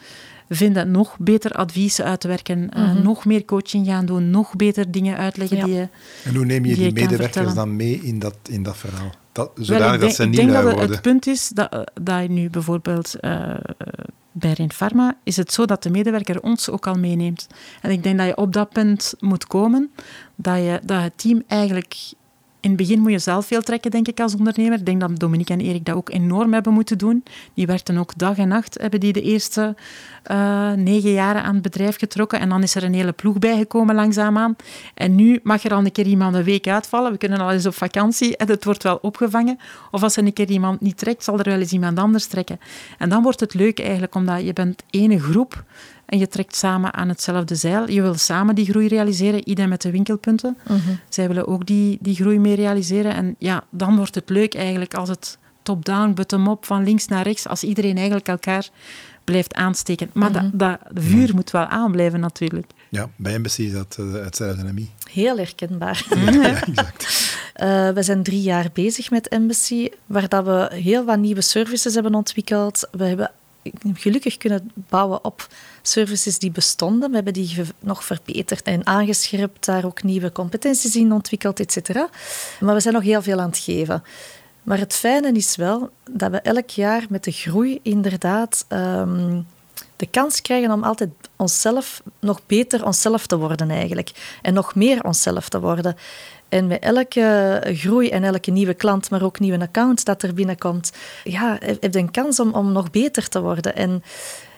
[0.48, 3.02] vinden, nog beter adviezen uitwerken, eh, mhm.
[3.02, 5.88] nog meer coaching gaan doen, nog beter dingen uitleggen die je
[6.24, 9.10] En hoe neem je die medewerkers dan mee in dat, in dat verhaal?
[9.32, 10.38] Dat, zodanig dat ze niet.
[10.38, 13.54] Ik denk dat het punt is dat, dat je nu bijvoorbeeld uh,
[14.32, 17.46] bij Rinpharma is het zo dat de medewerker ons ook al meeneemt.
[17.82, 19.90] En ik denk dat je op dat punt moet komen
[20.34, 21.96] dat, je, dat het team eigenlijk
[22.60, 24.78] in het begin moet je zelf veel trekken, denk ik, als ondernemer.
[24.78, 27.24] Ik denk dat Dominique en Erik dat ook enorm hebben moeten doen.
[27.54, 29.74] Die werkten ook dag en nacht, hebben die de eerste
[30.30, 32.40] uh, negen jaren aan het bedrijf getrokken.
[32.40, 34.56] En dan is er een hele ploeg bijgekomen langzaamaan.
[34.94, 37.12] En nu mag er al een keer iemand een week uitvallen.
[37.12, 39.58] We kunnen al eens op vakantie en het wordt wel opgevangen.
[39.90, 42.60] Of als er een keer iemand niet trekt, zal er wel eens iemand anders trekken.
[42.98, 45.64] En dan wordt het leuk eigenlijk, omdat je bent ene groep
[46.10, 47.90] en je trekt samen aan hetzelfde zeil.
[47.90, 50.56] Je wil samen die groei realiseren, idem met de winkelpunten.
[50.66, 50.78] Mhm.
[51.08, 53.14] Zij willen ook die, die groei mee realiseren.
[53.14, 57.46] En ja, dan wordt het leuk eigenlijk als het top-down, bottom-up, van links naar rechts,
[57.46, 58.68] als iedereen eigenlijk elkaar
[59.24, 60.10] blijft aansteken.
[60.12, 60.56] Maar dat, mhm.
[60.56, 62.70] dat vuur moet wel aanblijven natuurlijk.
[62.88, 66.06] Ja, bij Embassy is dat uh, hetzelfde Heel herkenbaar.
[66.32, 67.36] ja, exact.
[67.62, 71.94] Uh, we zijn drie jaar bezig met Embassy, waar dat we heel wat nieuwe services
[71.94, 72.88] hebben ontwikkeld.
[72.90, 73.30] We hebben
[73.94, 75.48] gelukkig kunnen bouwen op
[75.82, 77.08] services die bestonden.
[77.08, 81.94] We hebben die nog verbeterd en aangescherpt, daar ook nieuwe competenties in ontwikkeld, etc.
[82.60, 84.02] Maar we zijn nog heel veel aan het geven.
[84.62, 89.46] Maar het fijne is wel dat we elk jaar met de groei inderdaad um,
[90.00, 94.38] de kans krijgen om altijd onszelf nog beter onszelf te worden eigenlijk.
[94.42, 95.96] En nog meer onszelf te worden.
[96.48, 100.92] En met elke groei en elke nieuwe klant, maar ook nieuwe account dat er binnenkomt,
[101.24, 103.76] ja, heb je een kans om, om nog beter te worden.
[103.76, 104.02] En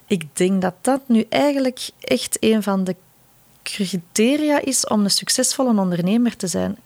[0.06, 2.96] ik denk dat dat nu eigenlijk echt een van de
[3.62, 6.76] criteria is om een succesvolle ondernemer te zijn.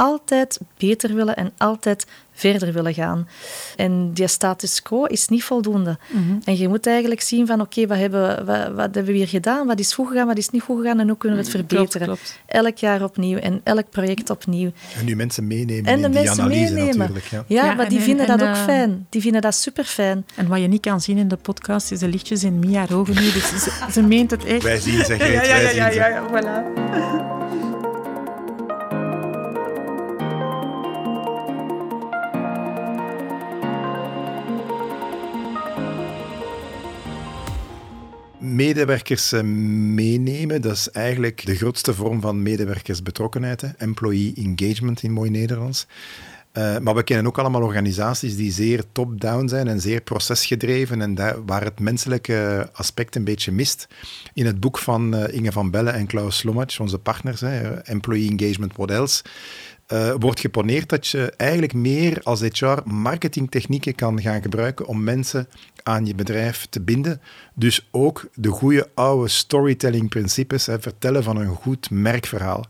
[0.00, 3.28] Altijd beter willen en altijd verder willen gaan.
[3.76, 5.98] En die status quo is niet voldoende.
[6.10, 6.38] Mhm.
[6.44, 9.66] En je moet eigenlijk zien van oké, wat, hebben, wat, wat, hebben we hier gedaan?
[9.66, 12.16] Wat is goed gegaan, wat is niet goed gegaan en hoe kunnen we het verbeteren?
[12.46, 14.70] Elk jaar opnieuw en elk project opnieuw.
[14.98, 16.98] En nu mensen meenemen en de in die mensen analyse meenemen.
[16.98, 17.26] natuurlijk.
[17.30, 19.06] Ja, ja, maar die vinden dat ook eh, fijn.
[19.08, 20.26] Die vinden dat super fijn.
[20.34, 23.14] En wat je niet kan zien in de podcast is de lichtjes in Mia ogen
[23.14, 23.32] nu.
[23.32, 24.62] Dus ze, ze meent het echt.
[24.62, 27.37] Wij zien ze, Greet, ja, ja, ja, ja, ja, ja, voilà.
[38.58, 43.64] Medewerkers eh, meenemen, dat is eigenlijk de grootste vorm van medewerkersbetrokkenheid.
[43.76, 45.86] Employee engagement in mooi Nederlands.
[46.52, 51.14] Uh, maar we kennen ook allemaal organisaties die zeer top-down zijn en zeer procesgedreven en
[51.14, 53.86] daar, waar het menselijke aspect een beetje mist.
[54.34, 57.42] In het boek van uh, Inge van Bellen en Klaus Slomatsch, onze partners,
[57.82, 59.22] Employee Engagement What Else,
[59.92, 65.48] uh, wordt geponeerd dat je eigenlijk meer als HR marketingtechnieken kan gaan gebruiken om mensen
[65.82, 67.20] aan je bedrijf te binden.
[67.54, 72.66] Dus ook de goede oude storytelling principes, hè, vertellen van een goed merkverhaal.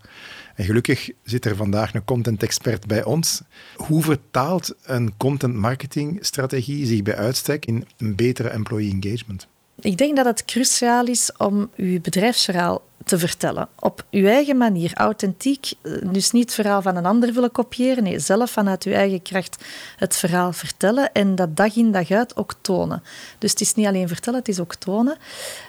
[0.54, 3.42] En gelukkig zit er vandaag een content expert bij ons.
[3.76, 9.46] Hoe vertaalt een content marketing strategie zich bij uitstek in een betere employee engagement?
[9.80, 13.68] Ik denk dat het cruciaal is om uw bedrijfsverhaal te vertellen.
[13.78, 15.72] Op uw eigen manier, authentiek.
[15.82, 18.02] Eh, dus niet het verhaal van een ander willen kopiëren.
[18.02, 19.64] Nee, zelf vanuit uw eigen kracht
[19.96, 23.02] het verhaal vertellen en dat dag in dag uit ook tonen.
[23.38, 25.16] Dus het is niet alleen vertellen, het is ook tonen.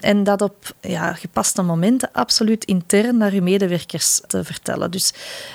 [0.00, 4.90] En dat op ja, gepaste momenten absoluut intern naar uw medewerkers te vertellen.
[4.90, 5.12] Dus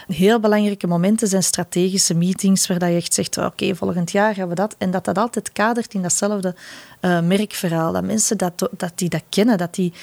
[0.07, 4.55] heel belangrijke momenten zijn strategische meetings waar je echt zegt, oké, volgend jaar gaan we
[4.55, 4.75] dat.
[4.77, 6.55] En dat dat altijd kadert in datzelfde
[7.01, 7.93] uh, merkverhaal.
[7.93, 9.93] Dat mensen dat, dat die dat kennen, dat die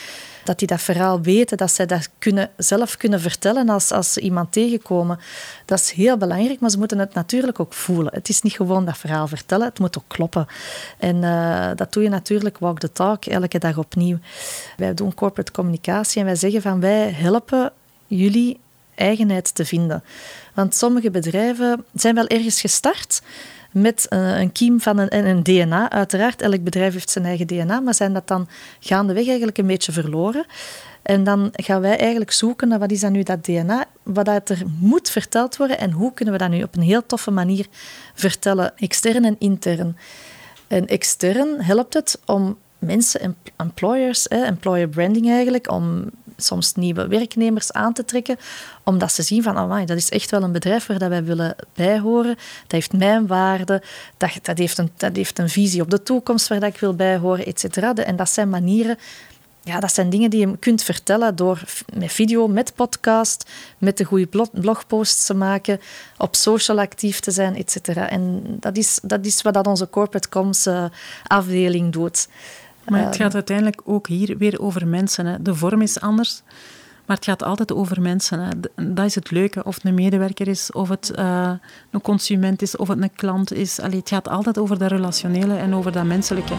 [0.44, 4.20] dat die dat verhaal weten, dat zij dat kunnen, zelf kunnen vertellen als, als ze
[4.20, 5.18] iemand tegenkomen.
[5.64, 8.14] Dat is heel belangrijk, maar ze moeten het natuurlijk ook voelen.
[8.14, 10.46] Het is niet gewoon dat verhaal vertellen, het moet ook kloppen.
[10.98, 14.18] En uh, dat doe je natuurlijk walk the talk, elke dag opnieuw.
[14.76, 17.72] Wij doen corporate communicatie en wij zeggen van wij helpen
[18.06, 18.60] jullie
[18.94, 20.04] eigenheid te vinden.
[20.54, 23.22] Want sommige bedrijven zijn wel ergens gestart,
[23.72, 25.90] met uh, een kiem van een, een DNA.
[25.90, 28.48] Uiteraard, elk bedrijf heeft zijn eigen DNA, maar zijn dat dan
[28.80, 30.46] gaandeweg eigenlijk een beetje verloren.
[31.02, 34.48] En dan gaan wij eigenlijk zoeken naar wat is dan nu dat DNA, wat dat
[34.48, 37.66] er moet verteld worden en hoe kunnen we dat nu op een heel toffe manier
[38.14, 39.96] vertellen, extern en intern.
[40.66, 46.10] En extern helpt het om mensen, employers, employer branding eigenlijk, om
[46.44, 48.36] soms nieuwe werknemers aan te trekken,
[48.84, 51.54] omdat ze zien van, oh, dat is echt wel een bedrijf waar dat wij willen
[51.74, 52.34] bijhoren.
[52.62, 53.82] Dat heeft mijn waarde,
[54.16, 56.94] dat, dat, heeft een, dat heeft een visie op de toekomst waar dat ik wil
[56.94, 57.94] bijhoren, et cetera.
[57.94, 58.98] En dat zijn manieren
[59.64, 61.62] ja, dat zijn dingen die je kunt vertellen door
[61.94, 65.80] met video, met podcast, met de goede blogposts te maken,
[66.18, 68.08] op social actief te zijn, et cetera.
[68.08, 70.84] En dat is, dat is wat dat onze corporate comms uh,
[71.26, 72.28] afdeling doet.
[72.88, 75.26] Maar het gaat uiteindelijk ook hier weer over mensen.
[75.26, 75.42] Hè.
[75.42, 76.42] De vorm is anders,
[77.06, 78.40] Maar het gaat altijd over mensen.
[78.40, 78.50] Hè.
[78.94, 79.64] Dat is het leuke.
[79.64, 81.52] Of het een medewerker is, of het uh,
[81.90, 83.80] een consument is, of het een klant is.
[83.80, 86.54] Allee, het gaat altijd over dat relationele en over dat menselijke.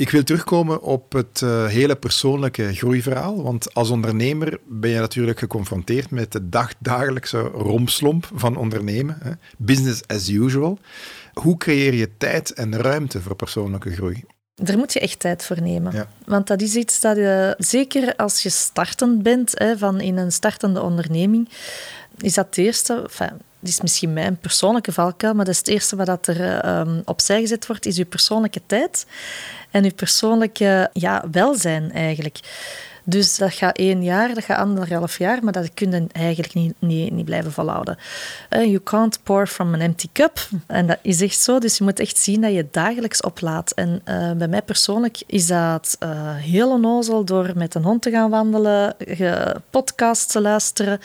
[0.00, 3.42] Ik wil terugkomen op het uh, hele persoonlijke groeiverhaal.
[3.42, 9.18] Want als ondernemer ben je natuurlijk geconfronteerd met de dagdagelijkse romslomp van ondernemen.
[9.22, 9.30] Hè?
[9.58, 10.78] Business as usual.
[11.32, 14.24] Hoe creëer je tijd en ruimte voor persoonlijke groei?
[14.54, 15.92] Daar moet je echt tijd voor nemen.
[15.92, 16.08] Ja.
[16.24, 20.32] Want dat is iets dat je, zeker als je startend bent, hè, van in een
[20.32, 21.48] startende onderneming,
[22.18, 23.02] is dat het eerste.
[23.02, 27.02] Enfin, dit is misschien mijn persoonlijke valkuil, maar dat is het eerste wat er um,
[27.04, 29.06] opzij gezet wordt, is je persoonlijke tijd
[29.70, 32.38] en je persoonlijke ja, welzijn eigenlijk.
[33.04, 36.74] Dus dat gaat één jaar, dat gaat anderhalf jaar, maar dat kun je eigenlijk niet,
[36.78, 37.98] niet, niet blijven volhouden.
[38.50, 40.48] Uh, you can't pour from an empty cup.
[40.66, 41.58] En dat is echt zo.
[41.58, 43.70] Dus je moet echt zien dat je dagelijks oplaat.
[43.70, 48.10] En uh, bij mij persoonlijk is dat uh, heel onnozel door met een hond te
[48.10, 48.96] gaan wandelen,
[49.70, 51.00] podcasts te luisteren.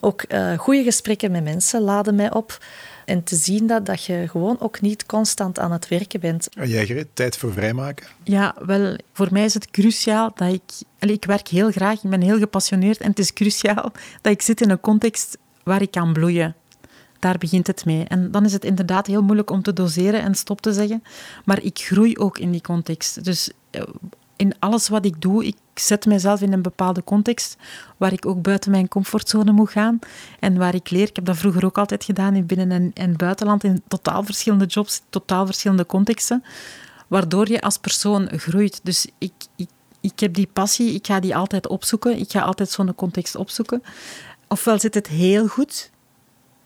[0.00, 0.24] Ook
[0.56, 2.58] goede gesprekken met mensen laden mij op.
[3.04, 6.48] En te zien dat, dat je gewoon ook niet constant aan het werken bent.
[6.54, 8.06] En jij, Gerrit, tijd voor vrijmaken?
[8.22, 10.62] Ja, wel, voor mij is het cruciaal dat ik...
[11.10, 14.60] Ik werk heel graag, ik ben heel gepassioneerd en het is cruciaal dat ik zit
[14.60, 16.54] in een context waar ik kan bloeien.
[17.18, 18.04] Daar begint het mee.
[18.04, 21.02] En dan is het inderdaad heel moeilijk om te doseren en stop te zeggen.
[21.44, 23.24] Maar ik groei ook in die context.
[23.24, 23.82] Dus eh,
[24.36, 27.56] in alles wat ik doe, ik zet mezelf in een bepaalde context
[27.96, 29.98] waar ik ook buiten mijn comfortzone moet gaan
[30.40, 31.08] en waar ik leer.
[31.08, 34.66] Ik heb dat vroeger ook altijd gedaan in binnen- en, en buitenland, in totaal verschillende
[34.66, 36.44] jobs, totaal verschillende contexten,
[37.08, 38.80] waardoor je als persoon groeit.
[38.82, 39.32] Dus ik,
[40.04, 42.18] ik heb die passie, ik ga die altijd opzoeken.
[42.18, 43.82] Ik ga altijd zo'n context opzoeken.
[44.48, 45.90] Ofwel zit het heel goed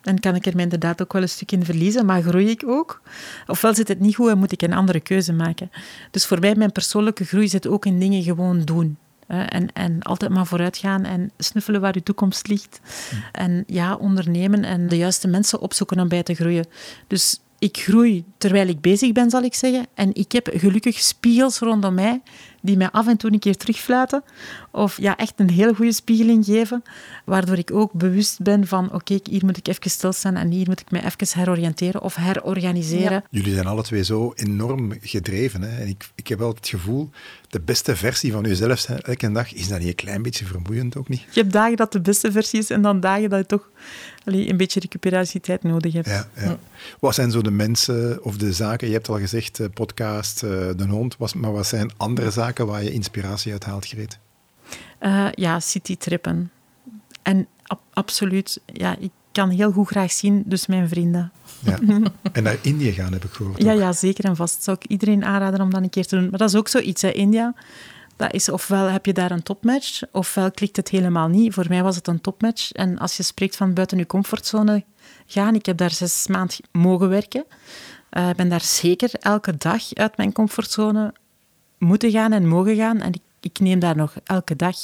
[0.02, 2.62] en kan ik er mij inderdaad ook wel een stuk in verliezen, maar groei ik
[2.66, 3.02] ook?
[3.46, 5.70] Ofwel zit het niet goed en moet ik een andere keuze maken.
[6.10, 8.96] Dus voor mij, mijn persoonlijke groei zit ook in dingen gewoon doen.
[9.26, 12.80] En, en altijd maar vooruit gaan en snuffelen waar je toekomst ligt.
[13.32, 16.66] En ja, ondernemen en de juiste mensen opzoeken om bij te groeien.
[17.06, 19.86] Dus ik groei terwijl ik bezig ben, zal ik zeggen.
[19.94, 22.20] En ik heb gelukkig spiegels rondom mij
[22.60, 24.22] die mij af en toe een keer terugfluiten.
[24.78, 26.82] Of ja, echt een hele goede spiegeling geven.
[27.24, 30.80] Waardoor ik ook bewust ben van, oké, hier moet ik even stilstaan en hier moet
[30.80, 33.24] ik me even heroriënteren of herorganiseren.
[33.30, 35.62] Jullie zijn alle twee zo enorm gedreven.
[35.62, 35.80] Hè?
[35.80, 37.10] En ik, ik heb wel het gevoel,
[37.48, 40.96] de beste versie van jezelf zijn elke dag, is dat niet een klein beetje vermoeiend
[40.96, 41.20] ook niet?
[41.20, 43.68] Je hebt dagen dat de beste versie is en dan dagen dat je toch
[44.24, 46.06] allee, een beetje recuperatietijd nodig hebt.
[46.06, 46.58] Ja, ja.
[47.00, 50.50] Wat zijn zo de mensen of de zaken, je hebt al gezegd, eh, podcast, eh,
[50.76, 54.18] de hond, maar wat zijn andere zaken waar je inspiratie uit haalt, Greet?
[55.00, 56.50] Uh, ja, citytrippen.
[57.22, 57.46] En
[57.92, 61.32] absoluut, ja, ik kan heel goed graag zien, dus mijn vrienden.
[61.64, 61.78] Ja.
[62.32, 63.62] En naar India gaan, heb ik gehoord.
[63.62, 64.62] Ja, ja, zeker en vast.
[64.62, 66.30] Zou ik iedereen aanraden om dat een keer te doen.
[66.30, 67.54] Maar dat is ook zoiets, hè, India.
[68.16, 71.54] Dat is ofwel heb je daar een topmatch, ofwel klikt het helemaal niet.
[71.54, 72.72] Voor mij was het een topmatch.
[72.72, 74.84] En als je spreekt van buiten je comfortzone
[75.26, 77.44] gaan, ik heb daar zes maanden mogen werken.
[78.10, 81.12] Ik uh, ben daar zeker elke dag uit mijn comfortzone
[81.78, 83.00] moeten gaan en mogen gaan.
[83.00, 84.76] En ik, ik neem daar nog elke dag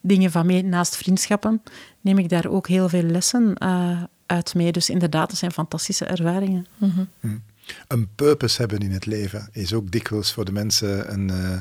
[0.00, 0.64] dingen van mee.
[0.64, 1.62] Naast vriendschappen
[2.00, 4.72] neem ik daar ook heel veel lessen uh, uit mee.
[4.72, 6.66] Dus inderdaad, dat zijn fantastische ervaringen.
[6.76, 7.42] Mm -hmm.
[7.88, 11.60] Een purpose hebben in het leven is ook dikwijls voor de mensen een, uh,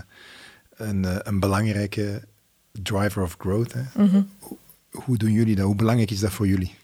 [0.70, 2.24] een, uh, een belangrijke
[2.72, 3.74] driver of growth.
[3.74, 3.82] Hè?
[3.96, 4.30] Mm -hmm.
[4.40, 4.58] hoe,
[4.92, 5.66] hoe doen jullie dat?
[5.66, 6.76] Hoe belangrijk is dat voor jullie?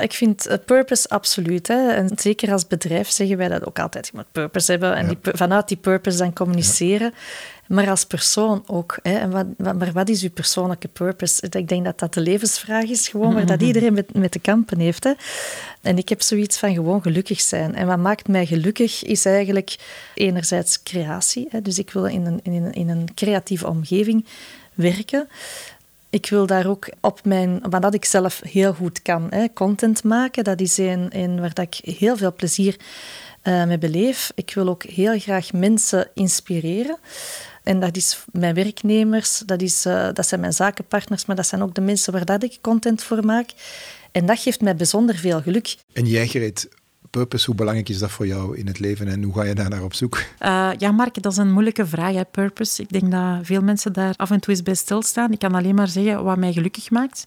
[0.00, 1.68] Ik vind purpose absoluut.
[1.68, 1.88] Hè.
[1.88, 4.06] En zeker als bedrijf zeggen wij dat ook altijd.
[4.06, 7.14] Je moet purpose hebben en die, vanuit die purpose dan communiceren.
[7.66, 8.98] Maar als persoon ook.
[9.02, 9.18] Hè.
[9.18, 11.46] En wat, maar wat is uw persoonlijke purpose?
[11.50, 14.78] Ik denk dat dat de levensvraag is, gewoon, maar dat iedereen met, met te kampen
[14.78, 15.04] heeft.
[15.04, 15.12] Hè.
[15.80, 17.74] En ik heb zoiets van gewoon gelukkig zijn.
[17.74, 19.76] En wat maakt mij gelukkig is eigenlijk
[20.14, 21.46] enerzijds creatie.
[21.50, 21.62] Hè.
[21.62, 24.24] Dus ik wil in een, in, een, in een creatieve omgeving
[24.74, 25.28] werken
[26.14, 30.44] ik wil daar ook op mijn, wat ik zelf heel goed kan, hè, content maken.
[30.44, 32.76] Dat is een, waar dat ik heel veel plezier
[33.44, 34.32] uh, mee beleef.
[34.34, 36.98] Ik wil ook heel graag mensen inspireren.
[37.62, 41.62] En dat is mijn werknemers, dat, is, uh, dat zijn mijn zakenpartners, maar dat zijn
[41.62, 43.50] ook de mensen waar dat ik content voor maak.
[44.12, 45.76] En dat geeft mij bijzonder veel geluk.
[45.92, 46.68] En jij, Greet,
[47.18, 49.70] purpose, hoe belangrijk is dat voor jou in het leven en hoe ga je daar
[49.70, 50.16] naar op zoek?
[50.16, 52.82] Uh, ja, Mark, dat is een moeilijke vraag, hè, purpose.
[52.82, 55.32] Ik denk dat veel mensen daar af en toe eens bij stilstaan.
[55.32, 57.26] Ik kan alleen maar zeggen wat mij gelukkig maakt.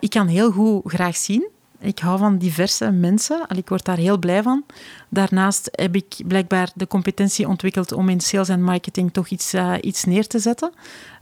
[0.00, 1.48] Ik kan heel goed graag zien
[1.80, 3.46] Ik hou van diverse mensen.
[3.56, 4.64] Ik word daar heel blij van.
[5.08, 9.74] Daarnaast heb ik blijkbaar de competentie ontwikkeld om in sales en marketing toch iets, uh,
[9.80, 10.72] iets neer te zetten.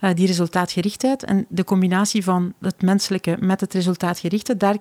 [0.00, 1.24] Uh, die resultaatgerichtheid.
[1.24, 4.76] En de combinatie van het menselijke met het resultaatgerichte, daar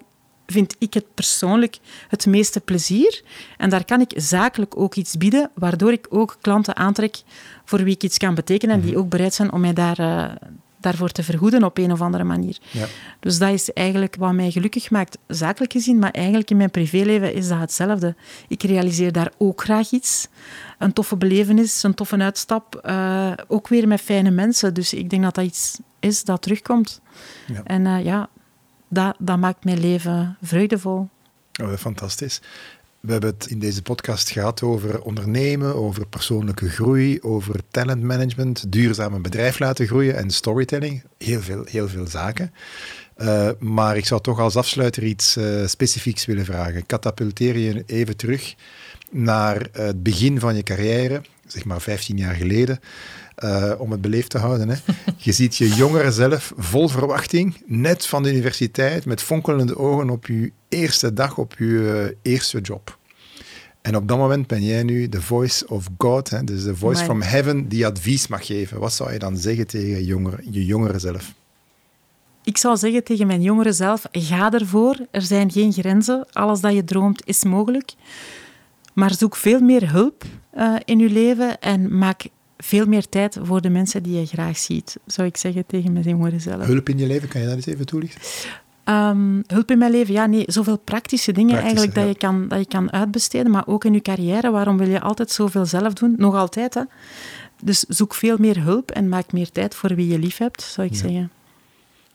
[0.45, 1.77] vind ik het persoonlijk
[2.07, 3.23] het meeste plezier.
[3.57, 7.21] En daar kan ik zakelijk ook iets bieden, waardoor ik ook klanten aantrek
[7.65, 8.99] voor wie ik iets kan betekenen en die mhm.
[8.99, 10.31] ook bereid zijn om mij daar, uh,
[10.79, 12.57] daarvoor te vergoeden op een of andere manier.
[12.71, 12.85] Ja.
[13.19, 17.33] Dus dat is eigenlijk wat mij gelukkig maakt, zakelijk gezien, maar eigenlijk in mijn privéleven
[17.33, 18.15] is dat hetzelfde.
[18.47, 20.27] Ik realiseer daar ook graag iets.
[20.79, 24.73] Een toffe belevenis, een toffe uitstap, uh, ook weer met fijne mensen.
[24.73, 27.01] Dus ik denk dat dat iets is dat terugkomt.
[27.47, 27.61] Ja.
[27.63, 28.29] En uh, ja,
[28.87, 31.09] dat, dat maakt mijn leven vreugdevol.
[31.61, 32.41] Oh, fantastisch.
[32.99, 39.19] We hebben het in deze podcast gehad over ondernemen, over persoonlijke groei, over talentmanagement, duurzame
[39.19, 41.03] bedrijf laten groeien en storytelling.
[41.17, 42.53] Heel veel, heel veel zaken.
[43.17, 46.85] Uh, maar ik zou toch als afsluiter iets uh, specifieks willen vragen.
[46.85, 48.55] Katapulteer je even terug
[49.11, 52.79] naar het begin van je carrière, zeg maar 15 jaar geleden.
[53.43, 54.69] Uh, om het beleefd te houden.
[54.69, 54.75] Hè.
[55.17, 60.25] Je ziet je jongere zelf vol verwachting, net van de universiteit, met fonkelende ogen op
[60.25, 62.97] je eerste dag, op je uh, eerste job.
[63.81, 67.03] En op dat moment ben jij nu de voice of God, hè, dus de voice
[67.03, 68.79] from heaven, die advies mag geven.
[68.79, 70.05] Wat zou je dan zeggen tegen
[70.51, 71.33] je jongere zelf?
[72.43, 74.97] Ik zou zeggen tegen mijn jongere zelf, ga ervoor.
[75.11, 76.25] Er zijn geen grenzen.
[76.31, 77.93] Alles dat je droomt is mogelijk.
[78.93, 80.23] Maar zoek veel meer hulp
[80.57, 82.27] uh, in je leven en maak
[82.57, 86.05] veel meer tijd voor de mensen die je graag ziet, zou ik zeggen tegen mijn
[86.05, 86.65] jongeren zelf.
[86.65, 88.21] Hulp in je leven, kan je dat eens even toelichten?
[88.89, 92.59] Um, hulp in mijn leven, ja, nee, zoveel praktische dingen eigenlijk dat, je kan, dat
[92.59, 94.51] je kan uitbesteden, maar ook in je carrière.
[94.51, 96.13] Waarom wil je altijd zoveel zelf doen?
[96.17, 96.81] Nog altijd, hè.
[97.61, 100.87] Dus zoek veel meer hulp en maak meer tijd voor wie je lief hebt, zou
[100.87, 101.31] ik zeggen.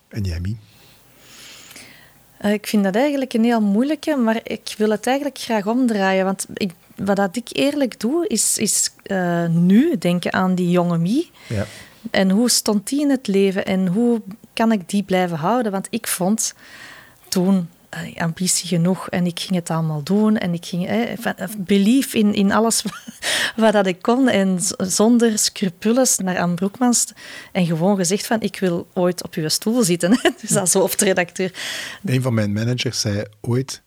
[0.09, 0.57] En jij, Mie?
[2.45, 6.25] Uh, ik vind dat eigenlijk een heel moeilijke, maar ik wil het eigenlijk graag omdraaien.
[6.25, 6.73] Want ik
[7.05, 11.31] wat dat ik eerlijk doe, is, is uh, nu denken aan die jonge Mie.
[11.47, 11.67] Ja.
[12.11, 14.23] En hoe stond die in het leven en hoe
[14.53, 15.73] kan ik die blijven houden?
[15.73, 16.55] Want ik vond
[17.29, 20.37] toen uh, ambitie genoeg en ik ging het allemaal doen.
[20.37, 21.19] En ik ging eh,
[21.59, 22.85] belief in, in alles
[23.57, 24.29] wat dat ik kon.
[24.29, 27.13] En zonder scrupules naar Anne Broekmans.
[27.53, 30.19] En gewoon gezegd van, ik wil ooit op uw stoel zitten.
[30.41, 31.53] dus als hoofdredacteur.
[32.05, 33.83] Een van mijn managers zei ooit,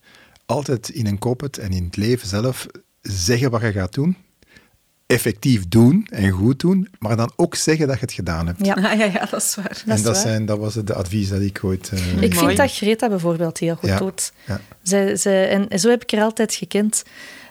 [0.46, 2.66] altijd in een kopet en in het leven zelf
[3.10, 4.16] zeggen wat je gaat doen,
[5.06, 8.66] effectief doen en goed doen, maar dan ook zeggen dat je het gedaan hebt.
[8.66, 9.82] Ja, ja, ja dat is waar.
[9.86, 11.90] en dat, Zijn, dat was het advies dat ik ooit...
[11.94, 12.22] Uh...
[12.22, 14.32] Ik vind dat Greta bijvoorbeeld heel goed doet.
[14.46, 14.60] Ja.
[14.82, 17.02] Zij, zij, en zo heb ik haar altijd gekend.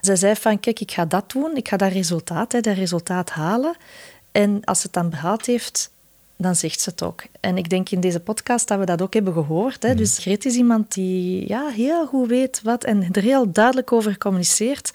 [0.01, 3.30] Zij zei van, kijk, ik ga dat doen, ik ga dat resultaat, hè, dat resultaat
[3.30, 3.76] halen.
[4.32, 5.91] En als ze het dan behaald heeft,
[6.38, 7.24] dan zegt ze het ook.
[7.39, 9.84] En ik denk in deze podcast dat we dat ook hebben gehoord.
[9.84, 9.89] Hè.
[9.89, 9.97] Mhm.
[9.97, 14.18] Dus Greta is iemand die ja, heel goed weet wat en er heel duidelijk over
[14.18, 14.91] communiceert.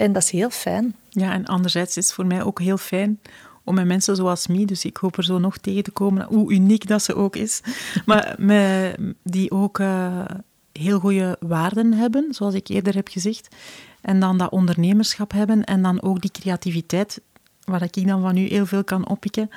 [0.00, 0.94] En dat is heel fijn.
[1.08, 3.20] Ja, en anderzijds is het voor mij ook heel fijn
[3.64, 6.52] om met mensen zoals mij, dus ik hoop er zo nog tegen te komen, hoe
[6.52, 7.60] uniek dat ze ook is,
[8.06, 10.24] maar met, die ook uh,
[10.72, 13.56] heel goede waarden hebben, zoals ik eerder heb gezegd.
[14.00, 17.20] En dan dat ondernemerschap hebben en dan ook die creativiteit,
[17.64, 19.50] waar ik dan van u heel veel kan oppikken,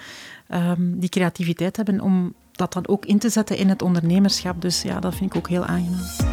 [0.50, 4.62] um, die creativiteit hebben om dat dan ook in te zetten in het ondernemerschap.
[4.62, 6.32] Dus ja, dat vind ik ook heel aangenaam.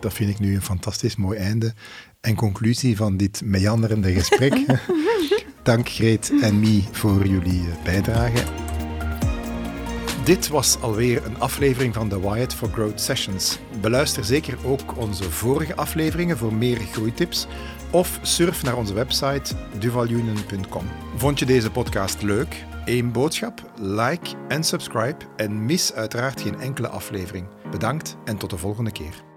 [0.00, 1.74] Dat vind ik nu een fantastisch mooi einde
[2.20, 4.54] en conclusie van dit meanderende gesprek.
[5.62, 8.42] Dank Greet en Mie voor jullie eh, bijdrage.
[10.24, 13.58] Dit was alweer een aflevering van de Wired for Growth Sessions.
[13.80, 17.46] Beluister zeker ook onze vorige afleveringen voor meer groeitips
[17.90, 20.84] of surf naar onze website duvalunion.com.
[21.16, 22.64] Vond je deze podcast leuk?
[22.84, 27.46] Eén boodschap, like en subscribe en mis uiteraard geen enkele aflevering.
[27.70, 29.33] Bedankt en tot de volgende keer.